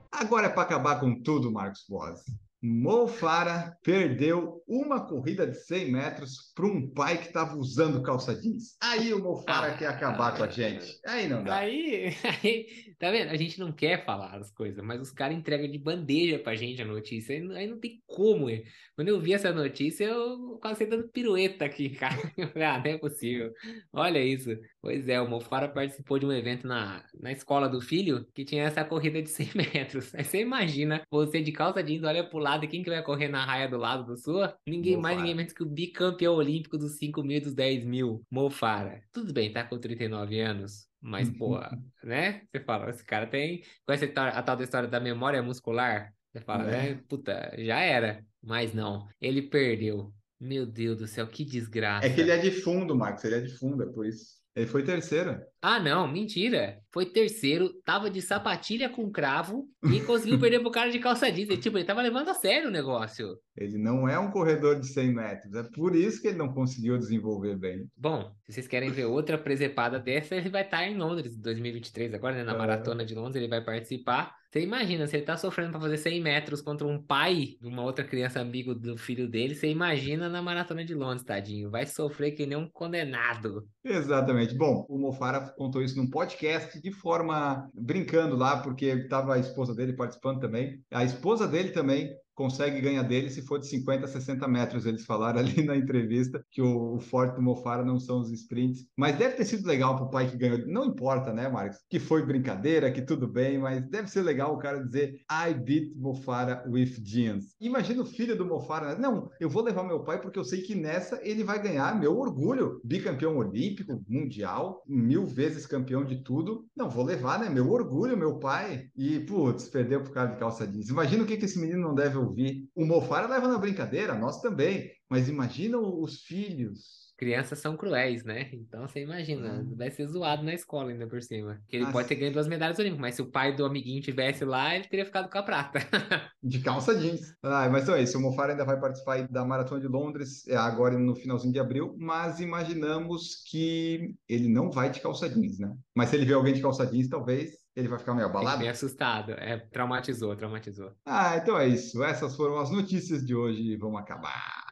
Agora 0.09 0.47
é 0.47 0.49
para 0.49 0.61
acabar 0.61 1.01
com 1.01 1.21
tudo, 1.21 1.51
Marcos 1.51 1.83
Boas. 1.89 2.21
Mo 2.61 3.07
Farah 3.07 3.77
perdeu 3.83 4.63
uma 4.67 5.05
corrida 5.07 5.45
de 5.45 5.55
100 5.55 5.91
metros 5.91 6.51
para 6.55 6.65
um 6.65 6.89
pai 6.89 7.17
que 7.19 7.27
estava 7.27 7.55
usando 7.55 8.01
calça 8.01 8.33
jeans. 8.33 8.75
Aí 8.81 9.13
o 9.13 9.21
Mo 9.21 9.35
Farah 9.43 9.73
ah, 9.73 9.77
quer 9.77 9.87
acabar 9.87 10.33
ah, 10.33 10.37
com 10.37 10.43
a 10.43 10.49
gente. 10.49 10.99
Aí 11.05 11.27
não 11.27 11.43
dá. 11.43 11.57
Aí, 11.57 12.15
aí, 12.43 12.95
tá 12.97 13.11
vendo? 13.11 13.29
A 13.29 13.35
gente 13.35 13.59
não 13.59 13.71
quer 13.71 14.03
falar 14.03 14.35
as 14.35 14.51
coisas, 14.51 14.83
mas 14.83 14.99
os 14.99 15.11
caras 15.11 15.37
entregam 15.37 15.69
de 15.69 15.77
bandeja 15.77 16.39
pra 16.39 16.55
gente 16.55 16.81
a 16.81 16.85
notícia. 16.85 17.35
Aí, 17.35 17.57
aí 17.57 17.67
não 17.67 17.79
tem 17.79 18.01
como. 18.07 18.47
Quando 18.95 19.09
eu 19.09 19.21
vi 19.21 19.33
essa 19.33 19.53
notícia, 19.53 20.05
eu 20.05 20.57
quase 20.59 20.87
dando 20.87 21.07
pirueta 21.09 21.65
aqui, 21.65 21.89
cara. 21.95 22.15
ah, 22.55 22.79
não 22.79 22.91
é 22.91 22.97
possível. 22.97 23.53
Olha 23.93 24.23
isso. 24.23 24.49
Pois 24.87 25.05
é, 25.09 25.19
o 25.19 25.29
Mo 25.29 25.41
Farah 25.41 25.67
participou 25.67 26.17
de 26.17 26.25
um 26.25 26.31
evento 26.31 26.65
na, 26.65 27.03
na 27.19 27.29
escola 27.29 27.67
do 27.67 27.81
filho 27.81 28.25
que 28.33 28.45
tinha 28.45 28.63
essa 28.63 28.85
corrida 28.85 29.21
de 29.21 29.27
100 29.29 29.49
metros. 29.53 30.15
Aí 30.15 30.23
você 30.23 30.39
imagina 30.39 31.01
você 31.11 31.41
de 31.41 31.51
calça 31.51 31.83
jeans, 31.83 32.05
olha 32.05 32.23
pro 32.23 32.37
lado 32.39 32.63
e 32.63 32.69
quem 32.69 32.81
que 32.81 32.89
vai 32.89 33.03
correr 33.03 33.27
na 33.27 33.43
raia 33.43 33.67
do 33.67 33.75
lado 33.75 34.07
da 34.07 34.15
sua? 34.15 34.57
Ninguém 34.65 34.95
Mo 34.95 35.01
mais, 35.01 35.17
ninguém 35.17 35.35
menos 35.35 35.51
que 35.51 35.61
o 35.61 35.65
bicampeão 35.65 36.35
olímpico 36.35 36.77
dos 36.77 36.97
5 36.99 37.21
mil 37.21 37.35
e 37.35 37.41
dos 37.41 37.53
10 37.53 37.83
mil, 37.83 38.23
Mo 38.31 38.49
Farah. 38.49 39.01
Tudo 39.11 39.33
bem, 39.33 39.51
tá 39.51 39.61
com 39.65 39.77
39 39.77 40.39
anos, 40.39 40.87
mas, 41.01 41.29
pô, 41.31 41.59
né? 42.01 42.43
Você 42.49 42.63
fala, 42.63 42.89
esse 42.89 43.03
cara 43.03 43.27
tem. 43.27 43.63
Conhece 43.85 44.05
a 44.15 44.41
tal 44.41 44.55
da 44.55 44.63
história 44.63 44.87
da 44.87 45.01
memória 45.01 45.43
muscular? 45.43 46.13
Você 46.31 46.39
fala, 46.39 46.63
né? 46.63 46.97
Puta, 47.09 47.53
já 47.57 47.81
era. 47.81 48.23
Mas 48.41 48.73
não, 48.73 49.05
ele 49.19 49.41
perdeu. 49.41 50.13
Meu 50.39 50.65
Deus 50.65 50.99
do 50.99 51.07
céu, 51.07 51.27
que 51.27 51.43
desgraça. 51.43 52.07
É 52.07 52.09
que 52.09 52.21
ele 52.21 52.31
é 52.31 52.37
de 52.37 52.51
fundo, 52.51 52.95
Max, 52.95 53.25
ele 53.25 53.35
é 53.35 53.41
de 53.41 53.49
fundo, 53.49 53.83
é 53.83 53.87
por 53.87 54.05
isso. 54.05 54.37
Ele 54.57 54.65
foi 54.65 54.81
terceiro. 54.81 55.39
Ah, 55.61 55.79
não, 55.79 56.07
mentira. 56.07 56.79
Foi 56.91 57.05
terceiro, 57.05 57.71
tava 57.85 58.09
de 58.09 58.23
sapatilha 58.23 58.89
com 58.89 59.11
cravo 59.11 59.65
e 59.83 60.01
conseguiu 60.01 60.39
perder 60.39 60.61
pro 60.61 60.71
cara 60.71 60.89
de 60.89 60.97
calça 60.97 61.31
jeans. 61.31 61.47
Ele, 61.47 61.61
tipo, 61.61 61.77
ele 61.77 61.85
tava 61.85 62.01
levando 62.01 62.29
a 62.29 62.33
sério 62.33 62.69
o 62.69 62.71
negócio. 62.71 63.37
Ele 63.55 63.77
não 63.77 64.09
é 64.09 64.17
um 64.17 64.31
corredor 64.31 64.79
de 64.79 64.87
100 64.87 65.13
metros. 65.13 65.53
É 65.53 65.61
por 65.61 65.95
isso 65.95 66.19
que 66.19 66.29
ele 66.29 66.39
não 66.39 66.51
conseguiu 66.51 66.97
desenvolver 66.97 67.55
bem. 67.55 67.85
Bom, 67.95 68.31
se 68.47 68.53
vocês 68.53 68.67
querem 68.67 68.89
ver 68.89 69.05
outra 69.05 69.37
presepada 69.37 69.99
dessa, 69.99 70.35
ele 70.35 70.49
vai 70.49 70.63
estar 70.63 70.87
em 70.87 70.97
Londres 70.97 71.35
em 71.35 71.41
2023. 71.41 72.15
Agora, 72.15 72.37
né, 72.37 72.43
na 72.43 72.55
é. 72.55 72.57
Maratona 72.57 73.05
de 73.05 73.13
Londres, 73.13 73.35
ele 73.35 73.47
vai 73.47 73.63
participar. 73.63 74.33
Você 74.57 74.63
imagina, 74.63 75.05
se 75.05 75.15
ele 75.15 75.23
tá 75.23 75.37
sofrendo 75.37 75.69
para 75.69 75.81
fazer 75.81 75.97
100 75.97 76.19
metros 76.19 76.61
contra 76.61 76.87
um 76.87 76.99
pai 76.99 77.57
de 77.61 77.67
uma 77.67 77.83
outra 77.83 78.03
criança 78.03 78.39
amigo 78.39 78.73
do 78.73 78.97
filho 78.97 79.29
dele, 79.29 79.53
você 79.53 79.67
imagina 79.67 80.27
na 80.27 80.41
maratona 80.41 80.83
de 80.83 80.95
Londres, 80.95 81.23
tadinho. 81.23 81.69
Vai 81.69 81.85
sofrer 81.85 82.31
que 82.31 82.43
nem 82.47 82.57
um 82.57 82.67
condenado. 82.67 83.67
Exatamente. 83.85 84.55
Bom, 84.55 84.83
o 84.89 84.97
Mofara 84.97 85.53
contou 85.55 85.83
isso 85.83 85.95
num 85.95 86.09
podcast 86.09 86.81
de 86.81 86.91
forma 86.91 87.69
brincando 87.71 88.35
lá, 88.35 88.57
porque 88.59 88.85
estava 88.85 89.35
a 89.35 89.39
esposa 89.39 89.75
dele 89.75 89.93
participando 89.93 90.39
também. 90.39 90.81
A 90.91 91.03
esposa 91.03 91.47
dele 91.47 91.69
também 91.69 92.09
consegue 92.37 92.79
ganhar 92.79 93.01
dele 93.01 93.31
se 93.31 93.41
for 93.41 93.59
de 93.59 93.67
50 93.67 94.05
a 94.05 94.07
60 94.07 94.47
metros. 94.47 94.85
Eles 94.85 95.03
falaram 95.03 95.39
ali 95.41 95.63
na 95.65 95.75
entrevista 95.75 96.45
que 96.51 96.61
o, 96.61 96.95
o 96.95 96.99
forte 96.99 97.35
do 97.35 97.41
Mofara 97.41 97.83
não 97.83 97.99
são 97.99 98.19
os 98.19 98.31
sprints. 98.31 98.85
Mas 98.95 99.17
deve 99.17 99.35
ter 99.35 99.45
sido 99.45 99.67
legal 99.67 99.95
para 99.95 100.05
o 100.05 100.09
pai 100.09 100.29
que 100.29 100.37
ganhou. 100.37 100.59
Não 100.67 100.85
importa, 100.85 101.33
né, 101.33 101.49
Marcos? 101.49 101.79
Que 101.89 101.99
foi 101.99 102.23
brincadeira, 102.25 102.91
que 102.91 103.01
tudo 103.01 103.27
bem, 103.27 103.57
mas 103.57 103.81
deve 103.89 104.07
ser 104.07 104.21
legal 104.21 104.53
o 104.53 104.59
cara 104.59 104.83
dizer 104.83 105.19
I 105.29 105.53
beat 105.53 105.95
Mofara 105.95 106.63
with 106.69 107.01
jeans. 107.01 107.55
Imagina 107.59 108.03
o 108.03 108.05
filho 108.05 108.37
do 108.37 108.45
Mofara. 108.45 108.93
Né? 108.93 108.97
Não, 108.99 109.29
eu 109.39 109.49
vou 109.49 109.63
levar 109.63 109.83
meu 109.83 110.03
pai 110.03 110.21
porque 110.21 110.37
eu 110.37 110.45
sei 110.45 110.61
que 110.61 110.75
nessa 110.75 111.19
ele 111.23 111.43
vai 111.43 111.61
ganhar 111.61 111.99
meu 111.99 112.15
orgulho. 112.15 112.79
Bicampeão 112.83 113.37
olímpico, 113.37 114.03
mundial, 114.07 114.83
mil 114.87 115.25
vezes 115.25 115.65
campeão 115.65 116.05
de 116.05 116.23
tudo. 116.23 116.67
Não, 116.75 116.89
vou 116.89 117.03
levar, 117.03 117.39
né? 117.39 117.49
Meu 117.49 117.71
orgulho, 117.71 118.15
meu 118.15 118.37
pai. 118.37 118.89
E, 118.95 119.21
putz, 119.21 119.67
perdeu 119.67 120.03
pro 120.03 120.13
cara 120.13 120.31
de 120.31 120.37
calça 120.37 120.67
jeans. 120.67 120.89
Imagina 120.89 121.23
o 121.23 121.25
que, 121.25 121.37
que 121.37 121.45
esse 121.45 121.59
menino 121.59 121.81
não 121.81 121.95
deve 121.95 122.17
ouvir. 122.27 122.67
O 122.75 122.85
Mofara 122.85 123.27
leva 123.27 123.47
na 123.47 123.57
brincadeira, 123.57 124.13
nós 124.15 124.41
também. 124.41 124.91
Mas 125.09 125.29
imagina 125.29 125.77
os 125.77 126.21
filhos. 126.23 127.07
Crianças 127.17 127.57
são 127.57 127.75
cruéis, 127.75 128.23
né? 128.23 128.47
Então 128.53 128.87
você 128.87 129.01
imagina, 129.01 129.61
ah. 129.61 129.75
vai 129.75 129.89
ser 129.89 130.05
zoado 130.05 130.43
na 130.43 130.53
escola 130.53 130.91
ainda 130.91 131.07
por 131.07 131.19
cima. 131.23 131.59
Que 131.67 131.77
ele 131.77 131.85
Nossa. 131.85 131.93
pode 131.93 132.07
ter 132.07 132.15
ganho 132.15 132.31
duas 132.31 132.47
medalhas 132.47 132.77
olímpicas, 132.77 133.01
mas 133.01 133.15
se 133.15 133.23
o 133.23 133.31
pai 133.31 133.55
do 133.55 133.65
amiguinho 133.65 134.03
tivesse 134.03 134.45
lá, 134.45 134.75
ele 134.75 134.87
teria 134.87 135.05
ficado 135.05 135.27
com 135.27 135.37
a 135.37 135.41
prata. 135.41 135.79
de 136.43 136.59
calça 136.59 136.93
jeans. 136.95 137.33
Ah, 137.41 137.67
mas 137.71 137.83
então 137.83 137.95
é 137.95 138.03
isso. 138.03 138.19
O 138.19 138.21
Mofara 138.21 138.51
ainda 138.51 138.63
vai 138.63 138.79
participar 138.79 139.27
da 139.27 139.43
Maratona 139.43 139.81
de 139.81 139.87
Londres 139.87 140.47
é, 140.47 140.55
agora 140.55 140.99
no 140.99 141.15
finalzinho 141.15 141.53
de 141.53 141.59
abril, 141.59 141.95
mas 141.97 142.39
imaginamos 142.39 143.43
que 143.49 144.13
ele 144.29 144.47
não 144.47 144.69
vai 144.69 144.91
de 144.91 144.99
calça 144.99 145.27
jeans, 145.27 145.57
né? 145.57 145.75
Mas 145.95 146.09
se 146.09 146.15
ele 146.15 146.25
vê 146.25 146.33
alguém 146.33 146.53
de 146.53 146.61
calça 146.61 146.85
jeans, 146.85 147.09
talvez 147.09 147.66
ele 147.77 147.87
vai 147.87 147.99
ficar 147.99 148.15
meio 148.15 148.25
abalado? 148.25 148.57
Meio 148.57 148.71
assustado. 148.71 149.33
É, 149.33 149.55
traumatizou, 149.55 150.35
traumatizou. 150.35 150.93
Ah, 151.05 151.37
então 151.37 151.55
é 151.59 151.67
isso. 151.67 152.03
Essas 152.03 152.35
foram 152.35 152.57
as 152.57 152.71
notícias 152.71 153.23
de 153.23 153.35
hoje. 153.35 153.75
Vamos 153.77 154.01
acabar. 154.01 154.65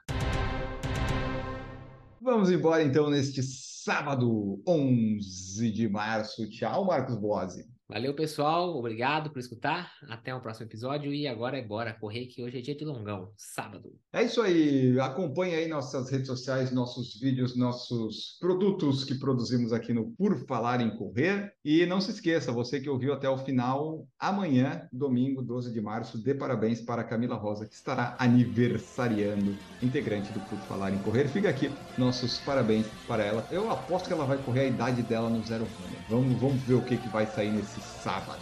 Vamos 2.19 2.49
embora 2.49 2.81
então 2.81 3.11
neste 3.11 3.43
sábado, 3.43 4.59
11 4.67 5.71
de 5.71 5.87
março. 5.87 6.49
Tchau, 6.49 6.83
Marcos 6.83 7.15
Bose. 7.15 7.74
Valeu, 7.87 8.15
pessoal. 8.15 8.75
Obrigado 8.75 9.29
por 9.29 9.37
escutar. 9.37 9.91
Até 10.09 10.33
o 10.33 10.41
próximo 10.41 10.65
episódio. 10.65 11.13
E 11.13 11.27
agora 11.27 11.59
é 11.59 11.61
bora 11.61 11.93
correr, 11.93 12.25
que 12.25 12.43
hoje 12.43 12.57
é 12.57 12.61
dia 12.61 12.75
de 12.75 12.83
longão, 12.83 13.31
sábado. 13.37 13.93
É 14.11 14.23
isso 14.23 14.41
aí. 14.41 14.99
Acompanhe 14.99 15.53
aí 15.53 15.67
nossas 15.67 16.09
redes 16.09 16.25
sociais, 16.25 16.71
nossos 16.71 17.19
vídeos, 17.19 17.55
nossos 17.55 18.37
produtos 18.39 19.03
que 19.03 19.13
produzimos 19.13 19.71
aqui 19.71 19.93
no 19.93 20.09
Por 20.15 20.35
Falar 20.47 20.81
em 20.81 20.97
Correr. 20.97 21.53
E 21.63 21.85
não 21.85 22.01
se 22.01 22.09
esqueça, 22.09 22.51
você 22.51 22.79
que 22.79 22.89
ouviu 22.89 23.13
até 23.13 23.29
o 23.29 23.37
final, 23.37 24.07
amanhã, 24.17 24.87
domingo, 24.91 25.43
12 25.43 25.71
de 25.71 25.79
março, 25.79 26.17
dê 26.17 26.33
parabéns 26.33 26.81
para 26.81 27.03
a 27.03 27.05
Camila 27.05 27.35
Rosa, 27.35 27.67
que 27.67 27.75
estará 27.75 28.15
aniversariando, 28.17 29.55
integrante 29.83 30.33
do 30.33 30.39
Por 30.39 30.57
Falar 30.61 30.91
em 30.91 30.97
Correr. 31.03 31.27
Fica 31.27 31.49
aqui 31.49 31.71
nossos 31.99 32.39
parabéns 32.39 32.87
para 33.07 33.23
ela. 33.23 33.47
Eu 33.51 33.69
aposto 33.69 34.07
que 34.07 34.13
ela 34.13 34.25
vai 34.25 34.39
correr 34.39 34.61
a 34.61 34.67
idade 34.67 35.03
dela 35.03 35.29
no 35.29 35.43
Zero 35.43 35.65
Runner. 35.65 35.99
Vamos, 36.09 36.39
vamos 36.39 36.61
ver 36.63 36.73
o 36.73 36.81
que, 36.81 36.97
que 36.97 37.09
vai 37.09 37.27
sair 37.27 37.51
nesse 37.75 38.03
sábado. 38.03 38.39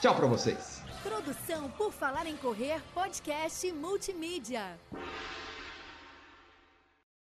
Tchau 0.00 0.14
para 0.14 0.26
vocês. 0.26 0.82
Produção 1.02 1.70
por 1.70 1.92
Falar 1.92 2.26
em 2.26 2.36
Correr, 2.36 2.80
podcast 2.94 3.70
multimídia. 3.72 4.78